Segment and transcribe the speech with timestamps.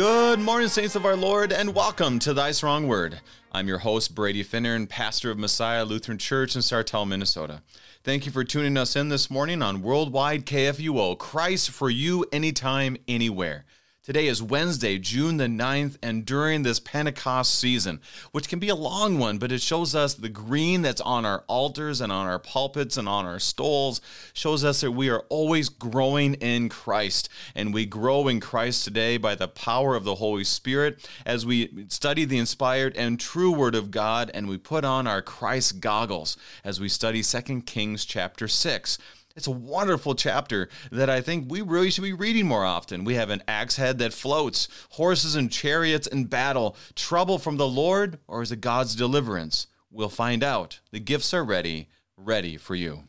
[0.00, 3.20] Good morning, saints of our Lord, and welcome to Thy Strong Word.
[3.52, 7.60] I'm your host, Brady Finnern, pastor of Messiah Lutheran Church in Sartell, Minnesota.
[8.02, 12.96] Thank you for tuning us in this morning on Worldwide KFUO, Christ for you, anytime,
[13.08, 13.66] anywhere.
[14.10, 18.00] Today is Wednesday, June the 9th, and during this Pentecost season,
[18.32, 21.44] which can be a long one, but it shows us the green that's on our
[21.46, 24.00] altars and on our pulpits and on our stoles,
[24.32, 27.28] shows us that we are always growing in Christ.
[27.54, 31.86] And we grow in Christ today by the power of the Holy Spirit as we
[31.86, 36.36] study the inspired and true Word of God, and we put on our Christ goggles
[36.64, 38.98] as we study 2 Kings chapter 6.
[39.36, 43.04] It's a wonderful chapter that I think we really should be reading more often.
[43.04, 47.68] We have an axe head that floats, horses and chariots in battle, trouble from the
[47.68, 49.68] Lord, or is it God's deliverance?
[49.90, 50.80] We'll find out.
[50.90, 53.04] The gifts are ready, ready for you.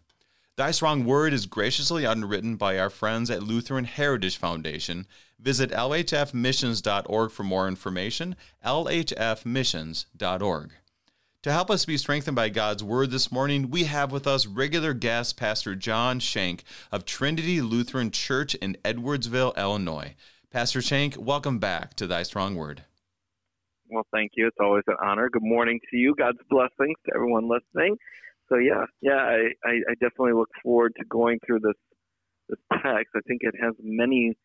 [0.58, 5.08] Thy Strong Word is graciously underwritten by our friends at Lutheran Heritage Foundation.
[5.40, 10.72] Visit lhfmissions.org for more information, lhfmissions.org.
[11.44, 14.94] To help us be strengthened by God's Word this morning, we have with us regular
[14.94, 20.14] guest Pastor John Shank of Trinity Lutheran Church in Edwardsville, Illinois.
[20.52, 22.84] Pastor Shank, welcome back to Thy Strong Word.
[23.90, 24.46] Well, thank you.
[24.46, 25.32] It's always an honor.
[25.32, 26.14] Good morning to you.
[26.16, 27.98] God's blessings to everyone listening.
[28.48, 31.74] So yeah, yeah, I, I, I definitely look forward to going through this
[32.50, 33.14] this text.
[33.16, 34.38] I think it has many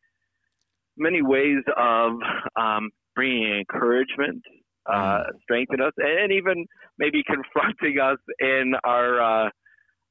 [0.96, 2.12] many ways of
[2.58, 4.42] um, bringing encouragement
[4.90, 5.24] uh, mm.
[5.42, 6.66] strengthen us, and even
[6.98, 9.50] maybe confronting us in our uh,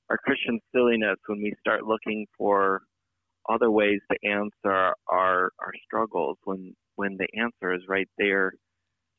[0.10, 2.82] our Christian silliness when we start looking for
[3.50, 8.54] other ways to answer our our struggles when when the answer is right there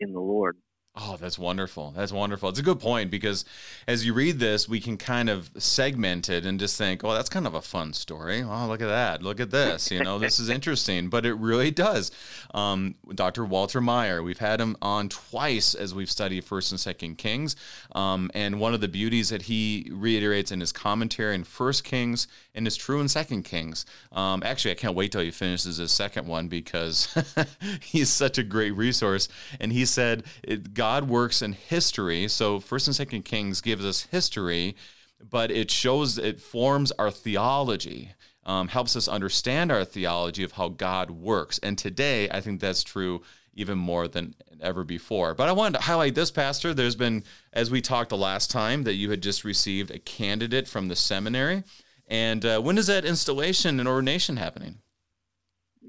[0.00, 0.56] in the Lord.
[0.98, 1.92] Oh, that's wonderful.
[1.94, 2.48] That's wonderful.
[2.48, 3.44] It's a good point because
[3.86, 7.28] as you read this, we can kind of segment it and just think, oh, that's
[7.28, 8.42] kind of a fun story.
[8.42, 9.22] Oh, look at that.
[9.22, 9.90] Look at this.
[9.90, 11.08] You know, this is interesting.
[11.08, 12.12] But it really does.
[12.54, 13.44] Um, Dr.
[13.44, 17.56] Walter Maier, we've had him on twice as we've studied First and Second Kings.
[17.94, 22.26] Um, and one of the beauties that he reiterates in his commentary in First Kings
[22.54, 23.84] and is true in Second Kings.
[24.12, 27.14] Um, actually, I can't wait till he finishes his second one because
[27.82, 29.28] he's such a great resource.
[29.60, 32.28] And he said, it, God God works in history.
[32.28, 34.76] So First and Second Kings gives us history,
[35.20, 38.12] but it shows it forms our theology.
[38.44, 41.58] Um, helps us understand our theology of how God works.
[41.60, 45.34] And today, I think that's true even more than ever before.
[45.34, 46.72] But I wanted to highlight this, Pastor.
[46.72, 50.68] There's been, as we talked the last time, that you had just received a candidate
[50.68, 51.64] from the seminary.
[52.06, 54.78] And uh, when is that installation and ordination happening?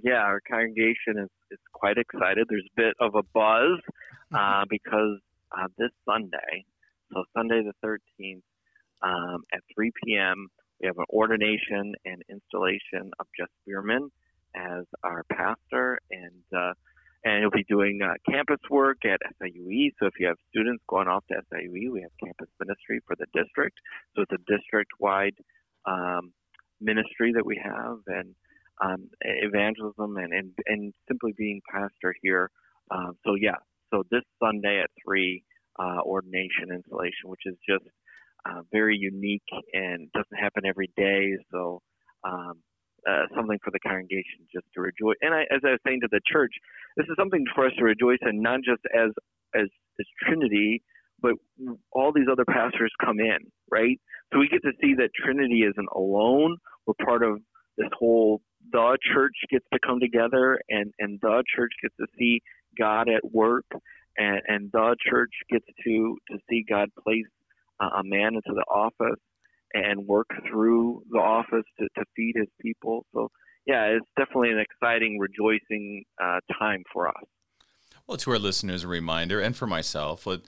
[0.04, 2.48] Yeah, our congregation is, is quite excited.
[2.50, 3.80] There's a bit of a buzz
[4.34, 5.20] uh, because
[5.52, 6.66] uh, this Sunday,
[7.14, 7.74] so Sunday the
[8.20, 8.42] 13th,
[9.02, 10.48] um, at 3 p.m.,
[10.82, 14.12] we have an ordination and installation of Jess Spearman
[14.56, 16.74] as our pastor, and uh,
[17.24, 19.92] and he'll be doing uh, campus work at SIUE.
[20.00, 23.26] So if you have students going off to SIUE, we have campus ministry for the
[23.34, 23.78] district.
[24.16, 25.36] So it's a district-wide
[25.86, 26.32] um,
[26.80, 28.36] ministry that we have, and
[28.82, 32.52] um, evangelism and, and and simply being pastor here.
[32.92, 33.58] Uh, so yeah,
[33.92, 35.44] so this Sunday at three,
[35.80, 37.86] uh, ordination installation, which is just
[38.46, 39.44] uh, very unique
[39.74, 41.36] and doesn't happen every day.
[41.52, 41.82] So
[42.24, 42.54] um,
[43.08, 45.18] uh, something for the congregation just to rejoice.
[45.22, 46.52] And I, as I was saying to the church,
[46.96, 49.12] this is something for us to rejoice in, not just as
[49.56, 49.68] as
[50.00, 50.84] as Trinity,
[51.22, 51.34] but
[51.92, 53.38] all these other pastors come in,
[53.72, 54.00] right?
[54.32, 56.58] So we get to see that Trinity isn't alone.
[56.86, 57.40] We're part of
[57.78, 58.42] this whole.
[58.72, 62.42] The church gets to come together, and and the church gets to see
[62.78, 63.66] God at work,
[64.18, 67.26] and, and the church gets to to see God place
[67.80, 69.20] a man into the office
[69.74, 73.06] and work through the office to, to feed His people.
[73.14, 73.30] So,
[73.66, 77.24] yeah, it's definitely an exciting, rejoicing uh, time for us.
[78.08, 80.42] Well, to our listeners, a reminder, and for myself, let,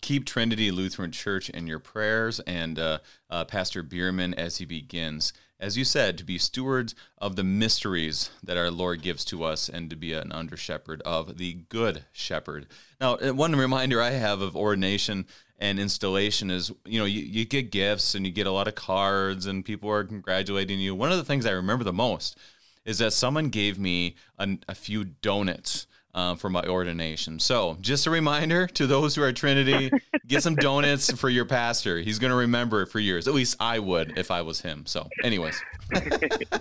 [0.00, 2.98] keep Trinity Lutheran Church in your prayers and uh,
[3.30, 8.30] uh, Pastor Bierman as he begins, as you said, to be stewards of the mysteries
[8.42, 12.04] that our Lord gives to us and to be an under shepherd of the Good
[12.12, 12.66] Shepherd.
[13.00, 15.26] Now, uh, one reminder I have of ordination
[15.58, 18.74] and installation is you know you, you get gifts and you get a lot of
[18.74, 22.36] cards and people are congratulating you one of the things i remember the most
[22.84, 25.86] is that someone gave me a, a few donuts
[26.16, 27.38] uh, for my ordination.
[27.38, 29.92] So, just a reminder to those who are Trinity,
[30.26, 31.98] get some donuts for your pastor.
[31.98, 33.28] He's going to remember it for years.
[33.28, 34.86] At least I would if I was him.
[34.86, 35.60] So, anyways.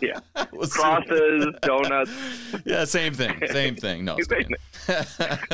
[0.02, 0.20] yeah.
[0.52, 2.12] We'll Crosses, donuts.
[2.64, 3.42] Yeah, same thing.
[3.48, 4.06] Same thing.
[4.06, 4.18] No.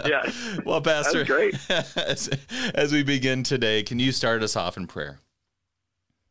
[0.06, 0.21] yeah.
[0.63, 1.56] Well, Pastor, great.
[1.95, 2.30] As,
[2.75, 5.19] as we begin today, can you start us off in prayer?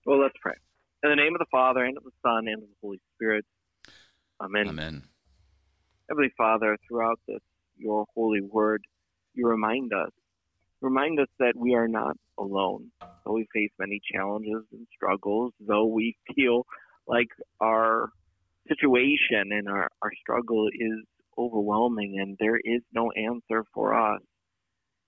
[0.07, 0.55] Well, let's pray.
[1.03, 3.45] In the name of the Father, and of the Son, and of the Holy Spirit.
[4.41, 4.69] Amen.
[4.69, 5.03] Amen.
[6.09, 7.41] Heavenly Father, throughout this
[7.81, 8.83] your holy word,
[9.35, 10.11] you remind us.
[10.81, 12.91] Remind us that we are not alone.
[13.25, 16.65] Though we face many challenges and struggles, though we feel
[17.07, 17.29] like
[17.61, 18.11] our
[18.69, 21.05] situation and our, our struggle is
[21.37, 24.21] overwhelming and there is no answer for us,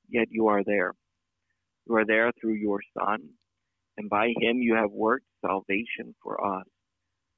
[0.09, 0.93] yet you are there.
[1.87, 3.31] You are there through your Son,
[3.97, 6.65] and by him you have worked salvation for us.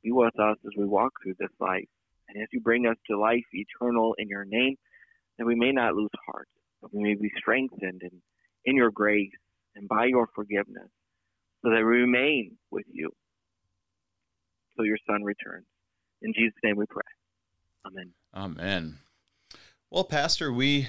[0.03, 1.89] Be with us as we walk through this life,
[2.29, 4.77] and as you bring us to life eternal in your name,
[5.39, 6.49] that we may not lose heart,
[6.81, 8.11] but we may be strengthened in,
[8.65, 9.31] in your grace
[9.77, 10.89] and by your forgiveness,
[11.63, 13.11] so that we remain with you
[14.77, 15.67] till your Son returns.
[16.23, 17.03] In Jesus' name we pray.
[17.87, 18.13] Amen.
[18.35, 18.99] Amen.
[19.91, 20.89] Well, Pastor, we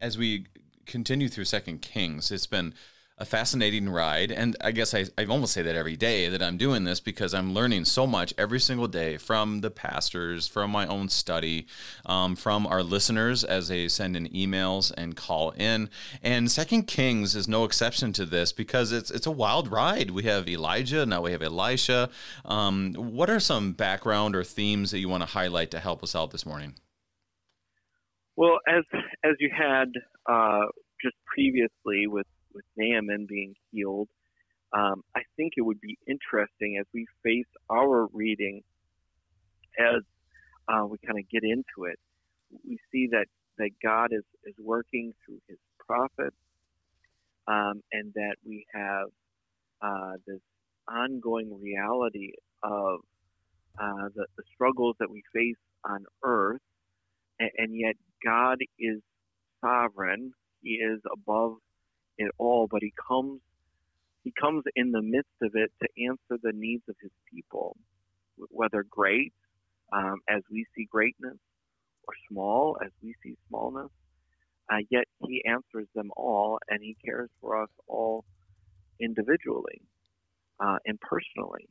[0.00, 0.46] as we
[0.86, 2.74] continue through Second Kings, it's been
[3.18, 4.30] a fascinating ride.
[4.30, 7.34] And I guess I, I almost say that every day that I'm doing this because
[7.34, 11.66] I'm learning so much every single day from the pastors, from my own study,
[12.06, 15.90] um, from our listeners as they send in emails and call in.
[16.22, 20.10] And Second Kings is no exception to this because it's it's a wild ride.
[20.10, 22.10] We have Elijah, now we have Elisha.
[22.44, 26.14] Um, what are some background or themes that you want to highlight to help us
[26.14, 26.74] out this morning?
[28.36, 28.84] Well, as
[29.24, 29.88] as you had
[30.30, 30.66] uh,
[31.02, 34.08] just previously with with Naaman being healed,
[34.72, 38.62] um, I think it would be interesting as we face our reading,
[39.78, 40.02] as
[40.68, 41.98] uh, we kind of get into it,
[42.66, 43.26] we see that,
[43.58, 46.36] that God is, is working through his prophets,
[47.46, 49.06] um, and that we have
[49.80, 50.40] uh, this
[50.86, 53.00] ongoing reality of
[53.80, 55.56] uh, the, the struggles that we face
[55.88, 56.60] on earth,
[57.38, 57.94] and, and yet
[58.24, 59.00] God is
[59.64, 60.32] sovereign.
[60.62, 61.56] He is above
[62.18, 63.40] it all, but he comes
[64.24, 67.76] he comes in the midst of it to answer the needs of his people,
[68.50, 69.32] whether great
[69.92, 71.38] um, as we see greatness
[72.06, 73.90] or small as we see smallness.
[74.70, 78.24] Uh, yet he answers them all, and he cares for us all
[79.00, 79.80] individually
[80.60, 81.68] uh, and personally.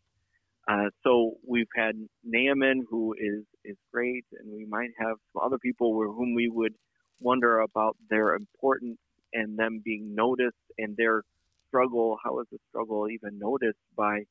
[0.67, 5.57] Uh, so we've had Naaman, who is is great, and we might have some other
[5.59, 6.73] people with whom we would
[7.19, 8.97] wonder about their importance
[9.33, 11.23] and them being noticed and their
[11.67, 12.17] struggle.
[12.23, 14.23] How is the struggle even noticed by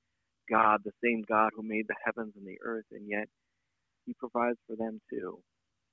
[0.50, 3.28] God, the same God who made the heavens and the earth, and yet
[4.06, 5.38] He provides for them too.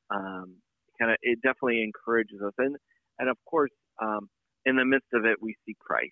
[0.10, 0.56] Um,
[1.00, 2.78] kind of, it definitely encourages us, and
[3.20, 3.72] and of course,
[4.02, 4.30] um,
[4.66, 6.12] in the midst of it, we see Christ.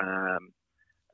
[0.00, 0.52] Um,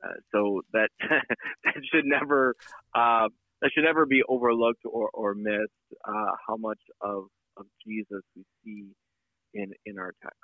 [0.03, 2.55] uh, so that that should never
[2.93, 3.29] uh,
[3.61, 5.71] that should never be overlooked or or missed.
[6.07, 7.25] Uh, how much of
[7.57, 8.85] of Jesus we see
[9.53, 10.39] in in our text.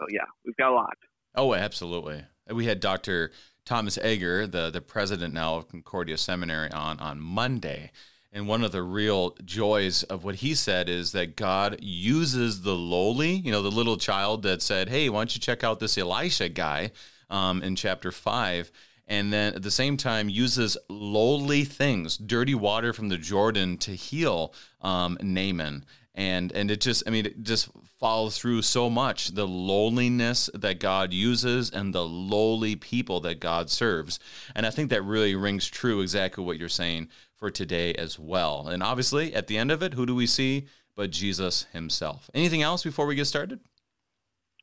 [0.00, 0.96] So yeah, we've got a lot.
[1.34, 2.24] Oh, absolutely.
[2.50, 3.32] We had Dr.
[3.66, 7.92] Thomas Egger, the the president now of Concordia Seminary, on on Monday.
[8.32, 12.76] And one of the real joys of what he said is that God uses the
[12.76, 15.98] lowly, you know, the little child that said, Hey, why don't you check out this
[15.98, 16.92] Elisha guy
[17.28, 18.70] um, in chapter five?
[19.08, 23.90] And then at the same time, uses lowly things, dirty water from the Jordan to
[23.90, 25.84] heal um, Naaman
[26.14, 27.68] and and it just i mean it just
[27.98, 33.70] follows through so much the lowliness that god uses and the lowly people that god
[33.70, 34.18] serves.
[34.54, 38.68] And i think that really rings true exactly what you're saying for today as well.
[38.68, 42.28] And obviously at the end of it who do we see but jesus himself?
[42.34, 43.60] Anything else before we get started?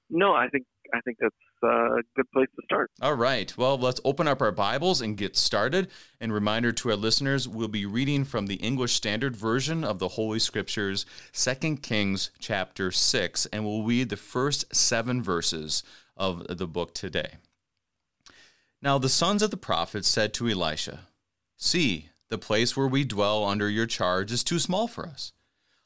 [0.09, 2.91] No i think i think that's a good place to start.
[3.01, 3.55] All right.
[3.57, 5.89] Well, let's open up our Bibles and get started.
[6.19, 10.09] And reminder to our listeners, we'll be reading from the English Standard Version of the
[10.09, 15.83] Holy Scriptures, 2 Kings chapter 6, and we'll read the first seven verses
[16.15, 17.33] of the book today.
[18.81, 21.07] Now the sons of the prophets said to Elisha,
[21.55, 25.33] See, the place where we dwell under your charge is too small for us.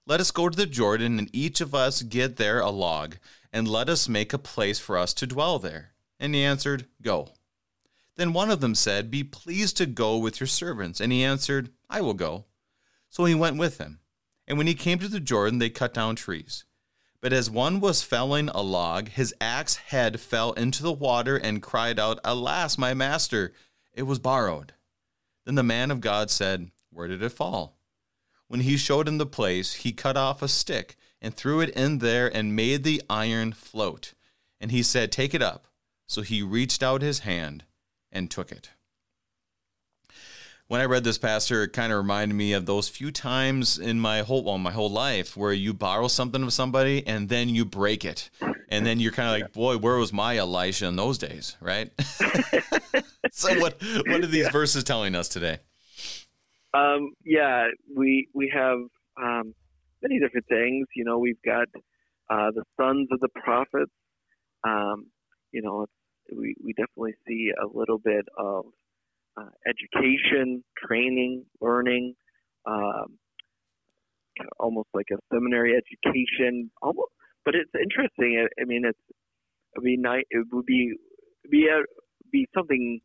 [0.08, 3.18] Let us go to the Jordan, and each of us get there a log
[3.54, 5.92] and let us make a place for us to dwell there.
[6.20, 7.30] And he answered, Go.
[8.16, 11.00] Then one of them said, Be pleased to go with your servants.
[11.00, 12.46] And he answered, I will go.
[13.10, 14.00] So he went with them.
[14.48, 16.66] And when he came to the Jordan, they cut down trees.
[17.22, 21.62] But as one was felling a log, his axe head fell into the water and
[21.62, 23.54] cried out, Alas, my master,
[23.94, 24.74] it was borrowed.
[25.46, 27.78] Then the man of God said, Where did it fall?
[28.52, 32.00] When he showed him the place, he cut off a stick and threw it in
[32.00, 34.12] there and made the iron float.
[34.60, 35.68] And he said, Take it up.
[36.06, 37.64] So he reached out his hand
[38.12, 38.72] and took it.
[40.68, 44.02] When I read this, Pastor, it kind of reminded me of those few times in
[44.02, 47.64] my whole well, my whole life where you borrow something of somebody and then you
[47.64, 48.30] break it.
[48.68, 51.90] And then you're kind of like, boy, where was my Elisha in those days, right?
[53.32, 54.52] so what what are these yeah.
[54.52, 55.60] verses telling us today?
[56.74, 58.80] Um, yeah, we we have
[59.22, 59.54] um,
[60.02, 60.88] many different things.
[60.96, 61.68] You know, we've got
[62.30, 63.92] uh, the sons of the prophets.
[64.64, 65.08] Um,
[65.52, 65.86] you know,
[66.36, 68.66] we we definitely see a little bit of
[69.38, 72.14] uh, education, training, learning,
[72.66, 73.18] um,
[74.60, 76.72] almost like a seminary education.
[76.82, 77.12] Almost,
[77.44, 78.46] but it's interesting.
[78.48, 79.00] I, I mean, it's
[79.78, 80.96] I mean, it would be
[81.50, 81.84] be a,
[82.32, 83.02] be something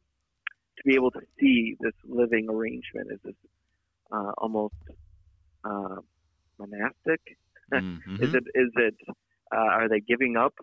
[0.77, 3.09] to be able to see this living arrangement.
[3.13, 3.35] Is this
[4.13, 4.75] uh, almost
[5.65, 5.97] uh,
[6.59, 7.21] monastic?
[7.73, 8.23] Mm-hmm.
[8.23, 8.95] is it is it
[9.53, 10.55] uh, are they giving up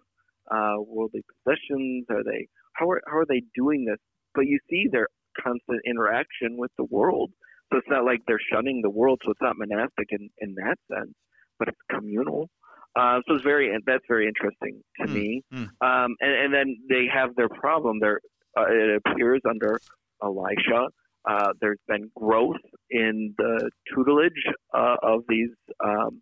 [0.50, 2.05] uh, worldly possessions?
[2.09, 3.97] Are they how are how are they doing this?
[4.33, 5.09] But you see their
[5.41, 7.31] constant interaction with the world.
[7.71, 9.21] So it's not like they're shunning the world.
[9.25, 11.13] So it's not monastic in, in that sense,
[11.59, 12.50] but it's communal.
[12.95, 15.43] Uh, so it's very that's very interesting to mm, me.
[15.51, 15.63] Mm.
[15.81, 18.00] Um, and, and, then they have their problem.
[18.00, 18.19] There,
[18.55, 19.79] uh, it appears under
[20.21, 20.89] Elisha,
[21.25, 25.51] uh, there's been growth in the tutelage uh, of these
[25.83, 26.21] um,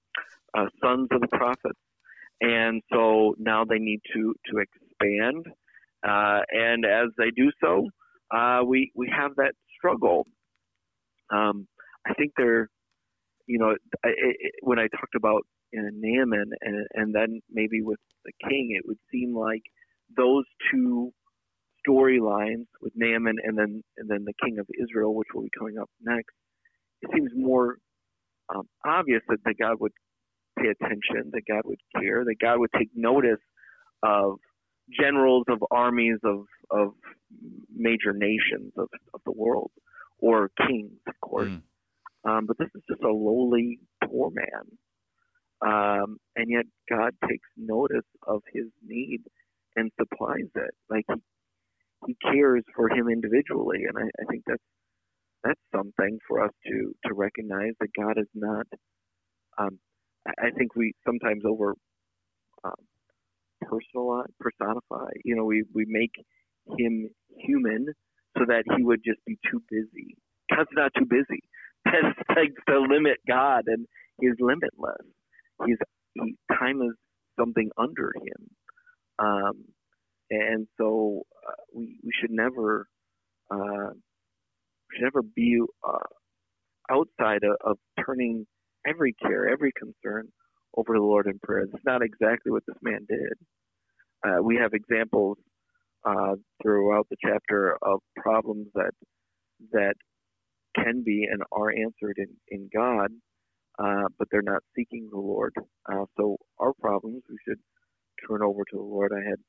[0.58, 1.79] uh, sons of the prophets,
[2.39, 5.46] and so now they need to to expand.
[6.03, 7.88] Uh, and as they do so,
[8.65, 10.27] we we have that struggle.
[11.31, 11.67] Um,
[12.05, 12.70] I think they're,
[13.48, 15.43] you know, it, when I talked about
[15.74, 19.63] and Naaman, and and then maybe with the king, it would seem like
[20.15, 21.13] those two
[21.88, 25.78] storylines with Naaman and then and then the king of Israel, which will be coming
[25.78, 26.34] up next.
[27.02, 27.78] It seems more
[28.54, 29.94] um, obvious that, that God would
[30.60, 33.40] pay attention, that God would care, that God would take notice
[34.04, 34.36] of
[35.00, 36.94] generals of armies of of
[37.74, 39.72] major nations of, of the world
[40.20, 41.50] or kings, of course.
[41.50, 41.62] Mm.
[42.24, 44.78] Um, but this is just a lowly poor man
[45.62, 49.22] um, and yet God takes notice of his need
[49.76, 50.74] and supplies it.
[50.90, 51.22] Like he,
[52.08, 54.63] he cares for him individually, and I, I think that's
[55.43, 58.67] that's something for us to to recognize that God is not.
[59.58, 59.79] Um,
[60.27, 61.75] I think we sometimes over
[62.63, 62.74] um,
[63.65, 65.12] personalize, personify.
[65.25, 66.13] You know, we we make
[66.79, 67.88] him human
[68.38, 70.17] so that he would just be too busy.
[70.55, 71.41] God's not too busy.
[71.86, 73.88] That's like to limit God, and
[74.22, 74.98] He's limitless
[75.65, 75.77] he's
[76.15, 76.96] he, time is
[77.39, 78.50] something under him,
[79.20, 79.55] um,
[80.32, 82.88] and so uh, we we should never
[83.52, 83.92] uh,
[84.94, 86.10] should never be uh,
[86.92, 88.46] outside of, of, turning
[88.88, 90.28] every care, every concern
[90.78, 91.66] over to the Lord in prayer.
[91.72, 93.34] That's not exactly what this man did.
[94.26, 95.38] Uh, we have examples
[96.06, 98.92] uh, throughout the chapter of problems that
[99.74, 99.96] that
[100.76, 103.12] can be and are answered in, in God
[103.80, 105.54] uh, but they're not seeking the Lord.
[105.92, 107.60] Uh, so our problems, we should
[108.28, 109.12] turn over to the Lord.
[109.14, 109.40] I had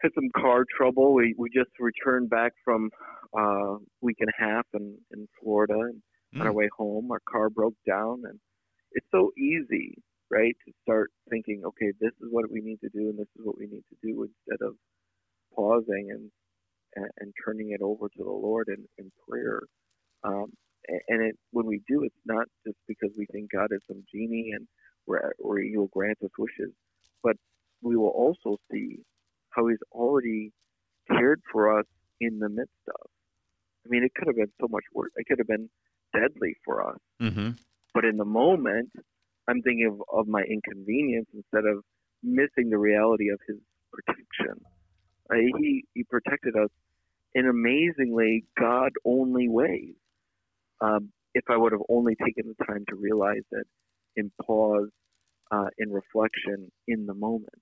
[0.00, 1.14] had some car trouble.
[1.14, 2.90] We we just returned back from
[3.36, 6.02] a uh, week and a half in in Florida, and
[6.34, 6.40] mm.
[6.40, 8.38] on our way home, our car broke down, and
[8.92, 9.94] it's so easy,
[10.30, 13.44] right, to start thinking, okay, this is what we need to do, and this is
[13.44, 14.74] what we need to do, instead of
[15.54, 16.30] pausing and
[16.96, 19.60] and, and turning it over to the Lord in, in prayer.
[20.24, 20.52] Um,
[21.08, 24.52] and it, when we do, it's not just because we think God is some genie
[24.54, 24.66] and
[25.04, 26.72] where He will grant us wishes,
[27.22, 27.36] but
[27.82, 28.98] we will also see
[29.58, 30.52] how He's already
[31.10, 31.86] cared for us
[32.20, 33.10] in the midst of.
[33.84, 35.10] I mean, it could have been so much worse.
[35.16, 35.68] It could have been
[36.12, 36.98] deadly for us.
[37.20, 37.50] Mm-hmm.
[37.94, 38.90] But in the moment,
[39.48, 41.82] I'm thinking of, of my inconvenience instead of
[42.22, 43.56] missing the reality of His
[43.92, 44.64] protection.
[45.30, 46.70] Uh, he He protected us
[47.34, 49.94] in amazingly God only ways
[50.80, 53.66] um, if I would have only taken the time to realize it
[54.16, 54.88] in pause,
[55.50, 57.60] uh, in reflection, in the moment.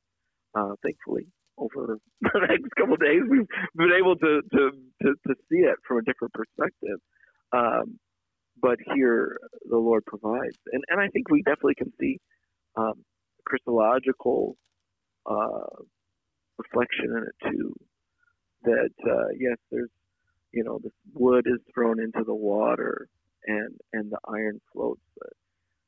[0.55, 1.27] Uh, thankfully,
[1.59, 4.71] over the next couple of days, we've been able to, to,
[5.03, 6.99] to, to see it from a different perspective.
[7.53, 7.99] Um,
[8.61, 10.59] but here, the Lord provides.
[10.73, 12.19] And, and I think we definitely can see
[12.77, 13.05] um,
[13.45, 14.57] Christological
[15.27, 15.83] uh,
[16.59, 17.75] reflection in it too.
[18.65, 19.91] That, uh, yes, there's
[20.57, 23.09] you know, this wood is thrown into the water
[23.47, 25.03] and and the iron floats.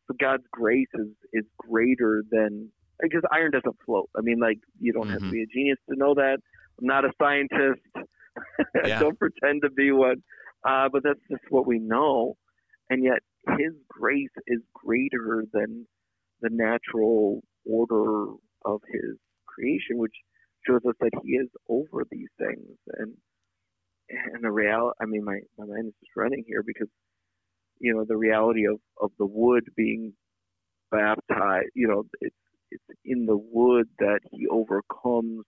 [0.06, 2.70] So God's grace is is greater than
[3.02, 4.08] because iron doesn't float.
[4.16, 5.12] I mean, like you don't mm-hmm.
[5.12, 5.32] have to mm-hmm.
[5.32, 6.38] be a genius to know that.
[6.80, 7.80] I'm not a scientist.
[8.84, 9.00] Yeah.
[9.00, 10.22] don't pretend to be one.
[10.64, 12.36] Uh, but that's just what we know.
[12.88, 13.18] And yet,
[13.58, 15.88] His grace is greater than
[16.40, 18.26] the natural order
[18.64, 20.14] of His creation, which
[20.64, 22.76] shows us that He is over these things.
[22.98, 23.14] And
[24.10, 26.88] and the reality, I mean, my, my mind is just running here because,
[27.78, 30.14] you know, the reality of, of the wood being
[30.90, 32.34] baptized, you know, it's,
[32.70, 35.44] it's in the wood that he overcomes,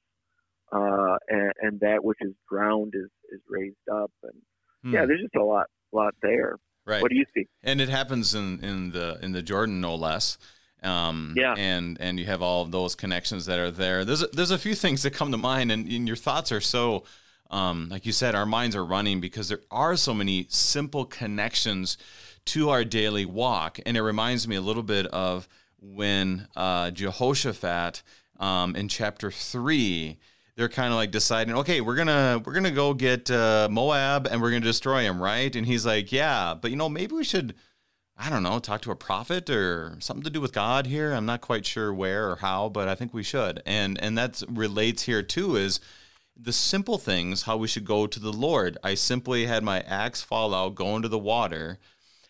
[0.72, 4.10] uh, and, and that which is drowned is, is raised up.
[4.22, 4.32] And
[4.82, 4.94] hmm.
[4.94, 6.56] yeah, there's just a lot, lot there.
[6.86, 7.02] Right.
[7.02, 7.46] What do you see?
[7.62, 10.38] And it happens in, in the, in the Jordan, no less.
[10.82, 11.54] Um, yeah.
[11.58, 14.04] And and you have all those connections that are there.
[14.04, 16.60] There's a, there's a few things that come to mind, and, and your thoughts are
[16.60, 17.04] so,
[17.50, 21.98] um, like you said, our minds are running because there are so many simple connections
[22.46, 25.48] to our daily walk, and it reminds me a little bit of
[25.80, 28.02] when uh, Jehoshaphat
[28.38, 30.18] um, in chapter three
[30.60, 34.42] they're kind of like deciding, okay, we're gonna we're gonna go get uh, Moab and
[34.42, 35.56] we're gonna destroy him, right?
[35.56, 37.54] And he's like, yeah, but you know, maybe we should,
[38.14, 41.12] I don't know, talk to a prophet or something to do with God here.
[41.12, 43.62] I'm not quite sure where or how, but I think we should.
[43.64, 45.80] And and that relates here too is
[46.36, 48.76] the simple things how we should go to the Lord.
[48.84, 51.78] I simply had my axe fall out, go into the water.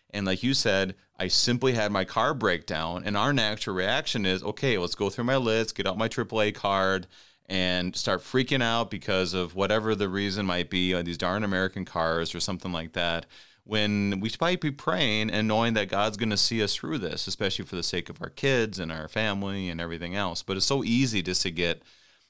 [0.09, 3.03] And like you said, I simply had my car break down.
[3.03, 6.55] And our natural reaction is, okay, let's go through my list, get out my AAA
[6.55, 7.05] card,
[7.45, 11.85] and start freaking out because of whatever the reason might be on these darn American
[11.85, 13.27] cars or something like that.
[13.65, 17.27] When we might be praying and knowing that God's going to see us through this,
[17.27, 20.41] especially for the sake of our kids and our family and everything else.
[20.41, 21.83] But it's so easy just to get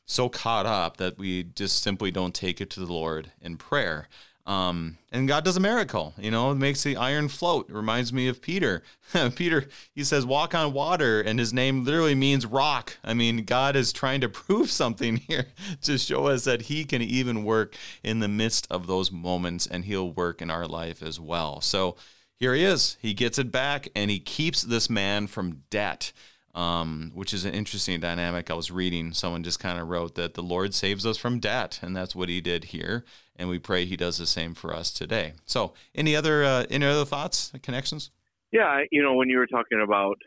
[0.05, 4.09] so caught up that we just simply don't take it to the Lord in prayer.
[4.45, 7.69] Um, and God does a miracle, you know, makes the iron float.
[7.69, 8.81] It reminds me of Peter.
[9.35, 12.97] Peter, he says, walk on water, and his name literally means rock.
[13.03, 15.47] I mean, God is trying to prove something here
[15.83, 19.85] to show us that he can even work in the midst of those moments, and
[19.85, 21.61] he'll work in our life as well.
[21.61, 21.95] So
[22.37, 22.97] here he is.
[22.99, 26.11] He gets it back, and he keeps this man from debt.
[26.53, 28.51] Um, which is an interesting dynamic.
[28.51, 31.79] I was reading, someone just kind of wrote that the Lord saves us from debt,
[31.81, 33.05] and that's what he did here
[33.41, 35.33] and we pray He does the same for us today.
[35.45, 38.11] So, any other uh, any other thoughts, connections?
[38.51, 40.17] Yeah, you know, when you were talking about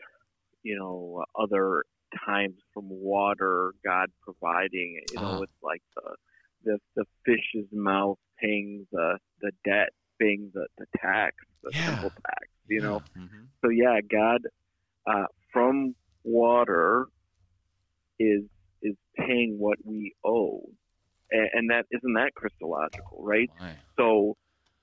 [0.63, 1.85] you know other
[2.25, 5.41] times from water, God providing, you know, uh-huh.
[5.43, 6.15] it's like the
[6.65, 9.89] the the fish's mouth paying the the debt,
[10.19, 11.85] paying the the tax, the yeah.
[11.85, 13.01] simple tax, you know.
[13.17, 13.45] Mm-hmm.
[13.63, 14.41] So yeah, God
[15.07, 17.05] uh, from water
[18.19, 18.41] is
[18.81, 20.61] is paying what we owe
[21.31, 23.51] and, and that isn't that Christological, right?
[23.97, 24.35] So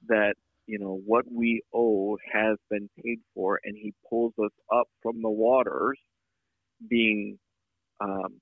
[0.09, 0.35] that
[0.66, 5.22] you know what we owe has been paid for, and He pulls us up from
[5.22, 5.98] the waters,
[6.88, 7.38] being
[8.00, 8.40] um,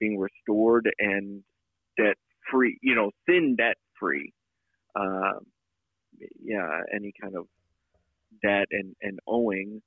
[0.00, 1.42] being restored and
[1.96, 2.16] debt
[2.50, 2.78] free.
[2.82, 4.32] You know, sin debt free.
[4.94, 5.40] Uh,
[6.42, 7.46] yeah, any kind of
[8.42, 9.82] debt and, and owing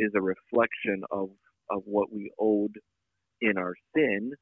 [0.00, 1.30] is a reflection of
[1.70, 2.74] of what we owed
[3.40, 4.32] in our sin.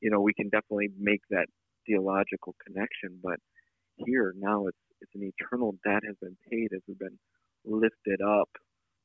[0.00, 1.46] You know, we can definitely make that
[1.86, 3.38] theological connection, but
[3.96, 7.18] here now it's it's an eternal debt has been paid as we've been
[7.64, 8.48] lifted up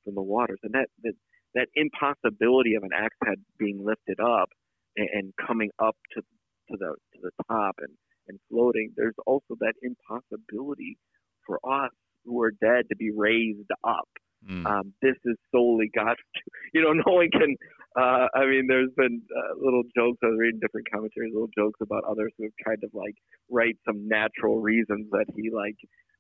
[0.03, 1.13] from the waters, and that that
[1.55, 4.49] that impossibility of an axe head being lifted up
[4.97, 7.93] and, and coming up to to the to the top and
[8.27, 8.91] and floating.
[8.95, 10.97] There's also that impossibility
[11.45, 11.91] for us
[12.25, 14.07] who are dead to be raised up.
[14.49, 14.65] Mm.
[14.65, 16.15] Um, this is solely God.
[16.73, 17.57] You know, no one can
[17.95, 20.19] uh, I mean, there's been uh, little jokes.
[20.23, 23.15] I was reading different commentaries, little jokes about others who have kind of like
[23.49, 25.75] write some natural reasons that he like,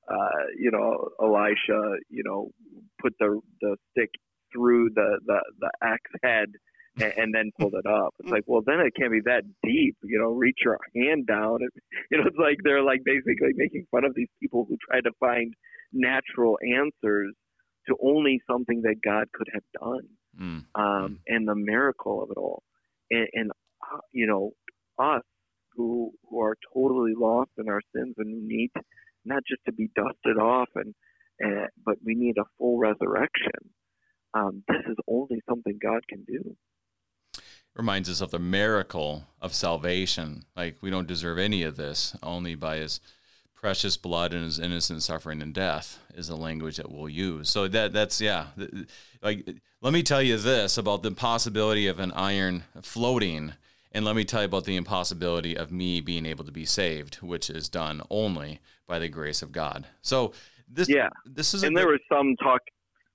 [0.09, 2.49] uh, you know, Elisha, you know,
[3.01, 4.09] put the the stick
[4.53, 6.49] through the the the axe head
[6.99, 8.13] and, and then pulled it up.
[8.19, 9.95] It's like, well, then it can't be that deep.
[10.03, 11.59] You know, reach your hand down.
[11.61, 11.71] And,
[12.11, 15.11] you know, it's like they're like basically making fun of these people who try to
[15.21, 15.53] find
[15.93, 17.33] natural answers
[17.87, 20.07] to only something that God could have done
[20.39, 20.65] mm.
[20.75, 22.63] um, and the miracle of it all.
[23.09, 24.51] And, and uh, you know,
[24.99, 25.23] us
[25.75, 28.71] who who are totally lost in our sins and need
[29.25, 30.93] not just to be dusted off and,
[31.39, 33.71] and but we need a full resurrection.
[34.33, 36.55] Um, this is only something God can do.
[37.75, 40.43] Reminds us of the miracle of salvation.
[40.55, 42.99] Like we don't deserve any of this, only by His
[43.61, 47.49] precious blood and his innocent suffering and death is the language that we'll use.
[47.49, 48.47] So that that's yeah.
[49.21, 49.47] Like
[49.81, 53.53] let me tell you this about the possibility of an iron floating
[53.91, 57.15] and let me tell you about the impossibility of me being able to be saved,
[57.15, 59.85] which is done only by the grace of God.
[60.01, 60.33] So
[60.67, 61.09] this yeah.
[61.25, 62.61] this is And there good, was some talk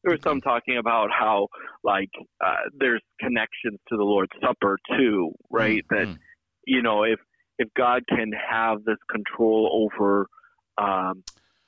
[0.05, 1.49] there was some talking about how
[1.83, 2.11] like
[2.45, 5.85] uh, there's connections to the Lord's Supper too, right?
[5.91, 6.13] Mm-hmm.
[6.13, 6.19] That
[6.67, 7.19] you know, if
[7.59, 10.27] if God can have this control over
[10.79, 11.23] um,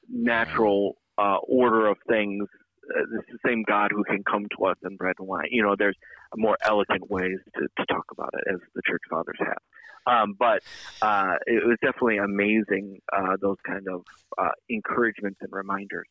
[0.08, 2.46] natural uh, order of things.
[2.88, 5.48] Uh, it's the same God who can come to us in bread and wine.
[5.50, 5.96] You know, there's
[6.36, 9.58] more elegant ways to, to talk about it, as the church fathers have.
[10.06, 10.62] Um, but
[11.02, 14.04] uh, it was definitely amazing, uh, those kind of
[14.38, 16.06] uh, encouragements and reminders.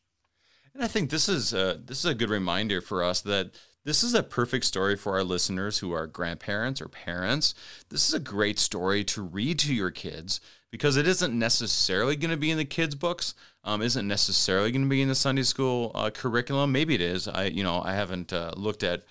[0.74, 3.50] And I think this is a, this is a good reminder for us that
[3.84, 7.54] this is a perfect story for our listeners who are grandparents or parents.
[7.88, 12.30] This is a great story to read to your kids because it isn't necessarily going
[12.30, 13.34] to be in the kids' books.
[13.64, 16.72] Um, isn't necessarily going to be in the Sunday school uh, curriculum.
[16.72, 17.28] Maybe it is.
[17.28, 19.04] I, you know, I haven't uh, looked at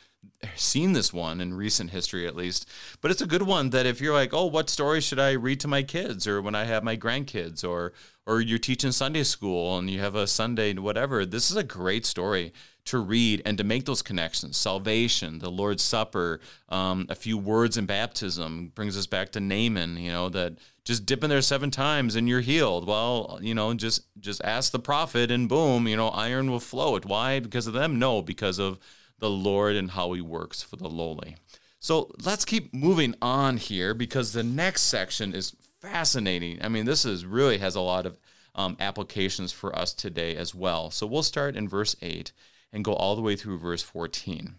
[0.56, 2.68] seen this one in recent history at least,
[3.02, 5.60] but it's a good one that if you're like, oh, what story should I read
[5.62, 7.94] to my kids or when I have my grandkids or
[8.26, 12.06] or you're teaching Sunday school and you have a Sunday whatever, this is a great
[12.06, 12.52] story
[12.88, 14.58] to read and to make those connections.
[14.58, 19.98] Salvation, the Lord's Supper, um, a few words in baptism brings us back to Naaman.
[19.98, 22.88] You know that just dip in there seven times and you're healed.
[22.88, 27.06] Well, you know, just just ask the prophet and boom, you know, iron will float.
[27.06, 27.40] Why?
[27.40, 28.00] Because of them?
[28.00, 28.80] No, because of
[29.20, 31.36] the Lord and how he works for the lowly.
[31.80, 36.60] So let's keep moving on here because the next section is fascinating.
[36.64, 38.18] I mean, this is really has a lot of
[38.56, 40.90] um, applications for us today as well.
[40.90, 42.32] So we'll start in verse 8
[42.72, 44.56] and go all the way through verse 14.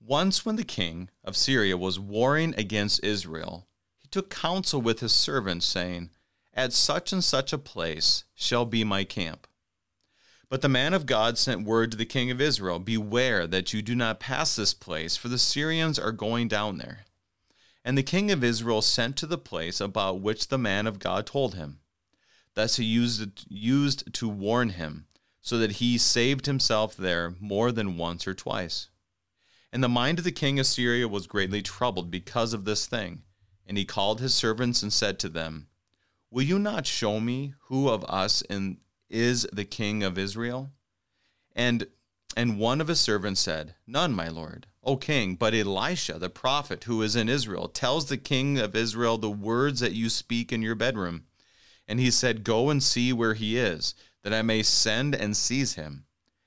[0.00, 3.66] Once, when the king of Syria was warring against Israel,
[3.98, 6.10] he took counsel with his servants, saying,
[6.52, 9.46] At such and such a place shall be my camp
[10.52, 13.80] but the man of God sent word to the king of Israel Beware that you
[13.80, 17.06] do not pass this place, for the Syrians are going down there.
[17.86, 21.24] And the king of Israel sent to the place about which the man of God
[21.24, 21.78] told him.
[22.52, 25.06] Thus he used, used to warn him,
[25.42, 28.88] so that he saved himself there more than once or twice.
[29.72, 33.22] And the mind of the king of Syria was greatly troubled because of this thing.
[33.66, 35.66] And he called his servants and said to them,
[36.30, 38.78] Will you not show me who of us in
[39.10, 40.70] is the king of Israel?
[41.54, 41.86] And
[42.34, 46.84] and one of his servants said, None, my lord, O king, but Elisha, the prophet
[46.84, 50.62] who is in Israel, tells the king of Israel the words that you speak in
[50.62, 51.24] your bedroom.
[51.86, 55.74] And he said, Go and see where he is, that I may send and seize
[55.74, 56.04] him.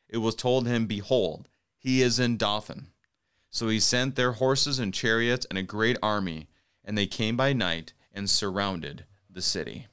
[0.10, 2.88] It was told him, Behold, he is in Dothan.
[3.50, 6.48] So he sent their horses and chariots and a great army,
[6.84, 9.88] and they came by night and surrounded the city.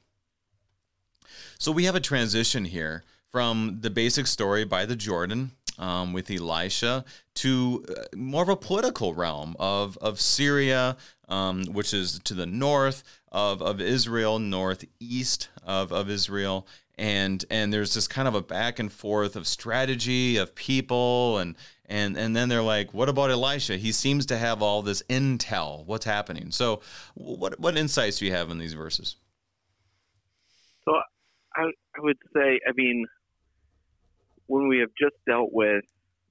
[1.59, 6.29] So we have a transition here from the basic story by the Jordan um, with
[6.29, 7.03] Elisha
[7.35, 10.97] to uh, more of a political realm of, of Syria,
[11.29, 16.67] um, which is to the north of, of Israel, northeast of, of Israel.
[16.95, 21.55] And, and there's this kind of a back and forth of strategy of people and,
[21.85, 23.77] and and then they're like what about elisha?
[23.77, 25.85] He seems to have all this intel.
[25.85, 26.51] What's happening?
[26.51, 26.81] So
[27.13, 29.17] what what insights do you have in these verses?
[30.85, 30.93] So
[31.55, 33.05] I, I would say, I mean,
[34.47, 35.83] when we have just dealt with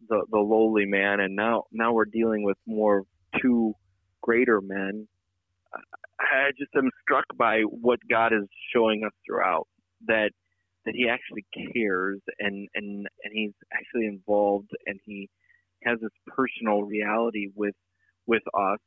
[0.08, 3.04] the, the lowly man, and now now we're dealing with more
[3.40, 3.74] two
[4.20, 5.06] greater men.
[6.18, 9.66] I just am struck by what God is showing us throughout
[10.06, 10.30] that
[10.86, 15.28] that He actually cares and and and He's actually involved and He
[15.84, 17.74] has this personal reality with
[18.26, 18.78] with us.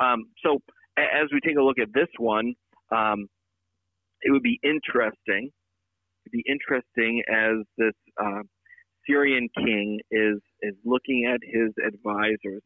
[0.00, 0.60] Um, so
[0.98, 2.54] as we take a look at this one,
[2.94, 3.28] um,
[4.22, 5.50] it would be interesting
[6.26, 8.42] It'd be interesting as this uh,
[9.06, 12.62] Syrian king is is looking at his advisors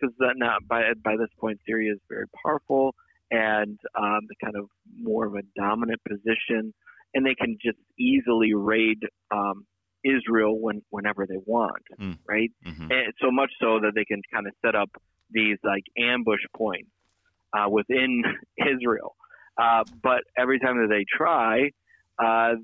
[0.00, 2.94] because now by by this point Syria is very powerful
[3.30, 4.66] and um, kind of
[5.00, 6.74] more of a dominant position,
[7.14, 8.98] and they can just easily raid
[9.30, 9.66] um,
[10.04, 12.18] Israel when whenever they want, mm.
[12.26, 12.50] right?
[12.66, 12.90] Mm-hmm.
[12.90, 14.90] And so much so that they can kind of set up
[15.30, 16.90] these like ambush points
[17.52, 18.22] uh, within
[18.58, 19.16] Israel.
[19.60, 21.70] Uh, but every time that they try,
[22.22, 22.54] uh,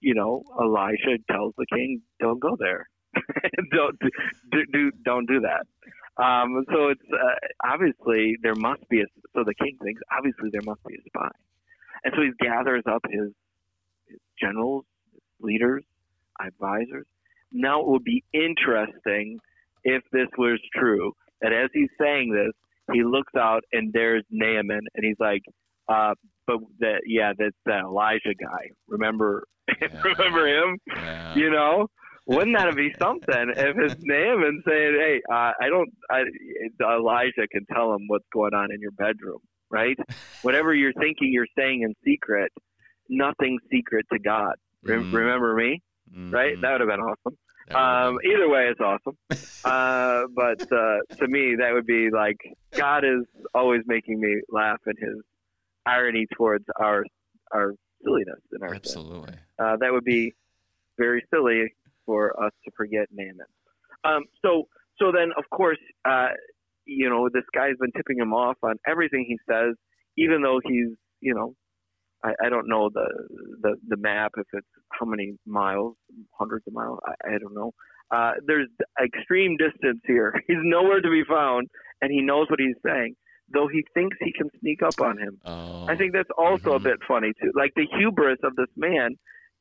[0.00, 2.88] you know, Elisha tells the king, "Don't go there.
[3.72, 5.66] don't do, do don't do that."
[6.22, 10.62] Um, so it's uh, obviously there must be a so the king thinks obviously there
[10.64, 11.28] must be a spy,
[12.04, 13.32] and so he gathers up his
[14.40, 14.84] generals,
[15.40, 15.84] leaders,
[16.40, 17.06] advisors.
[17.52, 19.38] Now it would be interesting
[19.84, 22.52] if this was true that as he's saying this,
[22.92, 25.42] he looks out and there's Naaman, and he's like,
[25.88, 26.14] uh,
[26.46, 28.70] but that yeah, that's that Elijah guy.
[28.88, 29.44] Remember,
[29.80, 30.02] yeah.
[30.02, 30.78] remember him?
[30.86, 31.34] Yeah.
[31.34, 31.88] You know,
[32.26, 36.22] wouldn't that be something if his name and saying, "Hey, uh, I don't," I,
[36.80, 39.40] Elijah can tell him what's going on in your bedroom,
[39.70, 39.96] right?
[40.42, 42.52] Whatever you're thinking, you're saying in secret.
[43.08, 44.54] Nothing secret to God.
[44.82, 45.12] Re- mm.
[45.12, 46.30] Remember me, mm-hmm.
[46.32, 46.60] right?
[46.60, 47.36] That would have been awesome.
[47.74, 49.16] Um, either way, it's awesome.
[49.64, 52.36] uh, but uh, to me, that would be like
[52.72, 55.18] God is always making me laugh in His
[55.84, 57.04] irony towards our
[57.52, 59.34] our silliness in our absolutely.
[59.58, 60.32] Uh, that would be
[60.98, 63.46] very silly for us to forget Naaman.
[64.04, 66.28] Um, so so then, of course, uh,
[66.84, 69.74] you know this guy's been tipping him off on everything he says,
[70.16, 70.90] even though he's
[71.20, 71.54] you know.
[72.24, 73.06] I, I don't know the,
[73.62, 75.96] the the map if it's how many miles,
[76.38, 76.98] hundreds of miles.
[77.06, 77.72] I, I don't know.
[78.10, 78.68] Uh, there's
[79.02, 80.34] extreme distance here.
[80.46, 81.68] He's nowhere to be found,
[82.00, 83.14] and he knows what he's saying
[83.54, 85.38] though he thinks he can sneak up on him.
[85.44, 85.86] Oh.
[85.88, 86.84] I think that's also mm-hmm.
[86.84, 87.52] a bit funny too.
[87.54, 89.14] Like the hubris of this man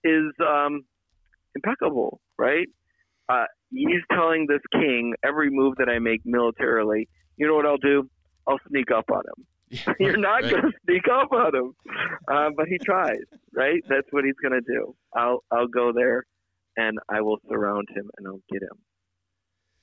[0.04, 0.82] is um,
[1.54, 2.66] impeccable, right?
[3.30, 7.10] uh, he's telling this king every move that I make militarily.
[7.38, 8.10] You know what I'll do?
[8.48, 9.46] I'll sneak up on him.
[10.00, 10.52] You're not right.
[10.52, 11.76] going to sneak up on him,
[12.28, 13.18] uh, but he tries.
[13.54, 13.82] Right?
[13.90, 14.96] That's what he's going to do.
[15.16, 16.26] I'll I'll go there,
[16.78, 18.78] and I will surround him, and I'll get him.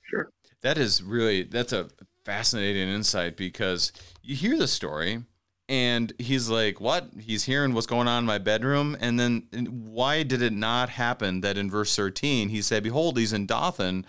[0.03, 0.31] Sure.
[0.63, 1.89] That is really that's a
[2.25, 5.23] fascinating insight because you hear the story
[5.69, 10.23] and he's like, "What?" He's hearing what's going on in my bedroom, and then why
[10.23, 14.05] did it not happen that in verse thirteen he said, "Behold, he's in Dothan."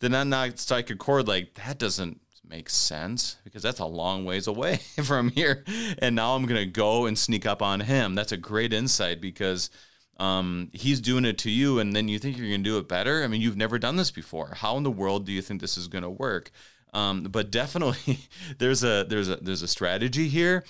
[0.00, 4.24] Then I not strike a chord like that doesn't make sense because that's a long
[4.24, 5.64] ways away from here,
[5.98, 8.14] and now I'm gonna go and sneak up on him.
[8.14, 9.70] That's a great insight because
[10.18, 13.22] um, he's doing it to you, and then you think you're gonna do it better.
[13.22, 14.54] I mean, you've never done this before.
[14.54, 16.50] How in the world do you think this is gonna work?
[16.94, 18.18] Um, but definitely,
[18.58, 20.64] there's a there's a there's a strategy here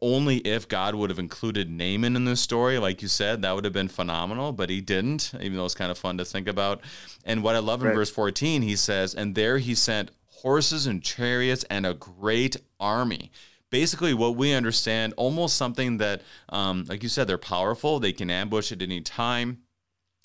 [0.00, 3.64] only if God would have included Naaman in this story, like you said, that would
[3.64, 6.80] have been phenomenal, but he didn't, even though it's kind of fun to think about.
[7.24, 7.94] And what I love in right.
[7.94, 10.10] verse 14, he says, And there he sent
[10.42, 13.30] horses and chariots and a great army.
[13.70, 18.30] Basically, what we understand, almost something that, um, like you said, they're powerful, they can
[18.30, 19.58] ambush at any time.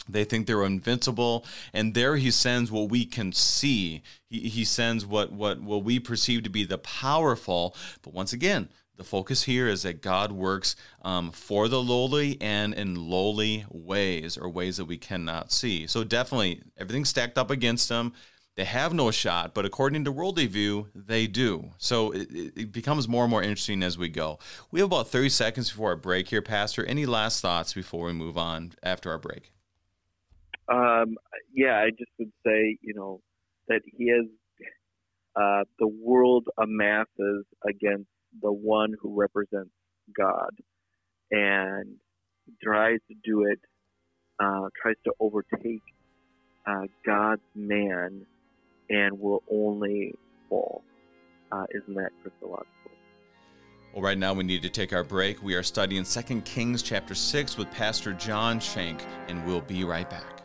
[0.10, 4.02] They think they're invincible, and there he sends what we can see.
[4.30, 7.76] He, he sends what, what what we perceive to be the powerful.
[8.02, 12.74] But once again, the focus here is that God works um, for the lowly and
[12.74, 15.88] in lowly ways or ways that we cannot see.
[15.88, 18.14] So definitely everything's stacked up against them.
[18.56, 21.72] They have no shot, but according to worldly view, they do.
[21.80, 24.38] So it, it becomes more and more interesting as we go.
[24.70, 26.86] We have about 30 seconds before our break here, Pastor.
[26.86, 29.52] Any last thoughts before we move on after our break?
[30.70, 31.18] Um,
[31.52, 33.22] yeah, I just would say, you know,
[33.70, 34.28] that he has
[35.36, 39.72] uh, the world amasses against the one who represents
[40.16, 40.52] God
[41.32, 41.96] and
[42.62, 43.60] tries to do it,
[44.40, 45.82] uh, tries to overtake
[46.68, 48.28] uh, God's man
[48.94, 50.14] and will only
[50.50, 50.84] fall.
[51.52, 52.70] Uh, isn't that Christological?
[53.94, 55.42] Well, right now we need to take our break.
[55.44, 60.10] We are studying 2 Kings chapter 6 with Pastor John Shank, and we'll be right
[60.10, 60.42] back.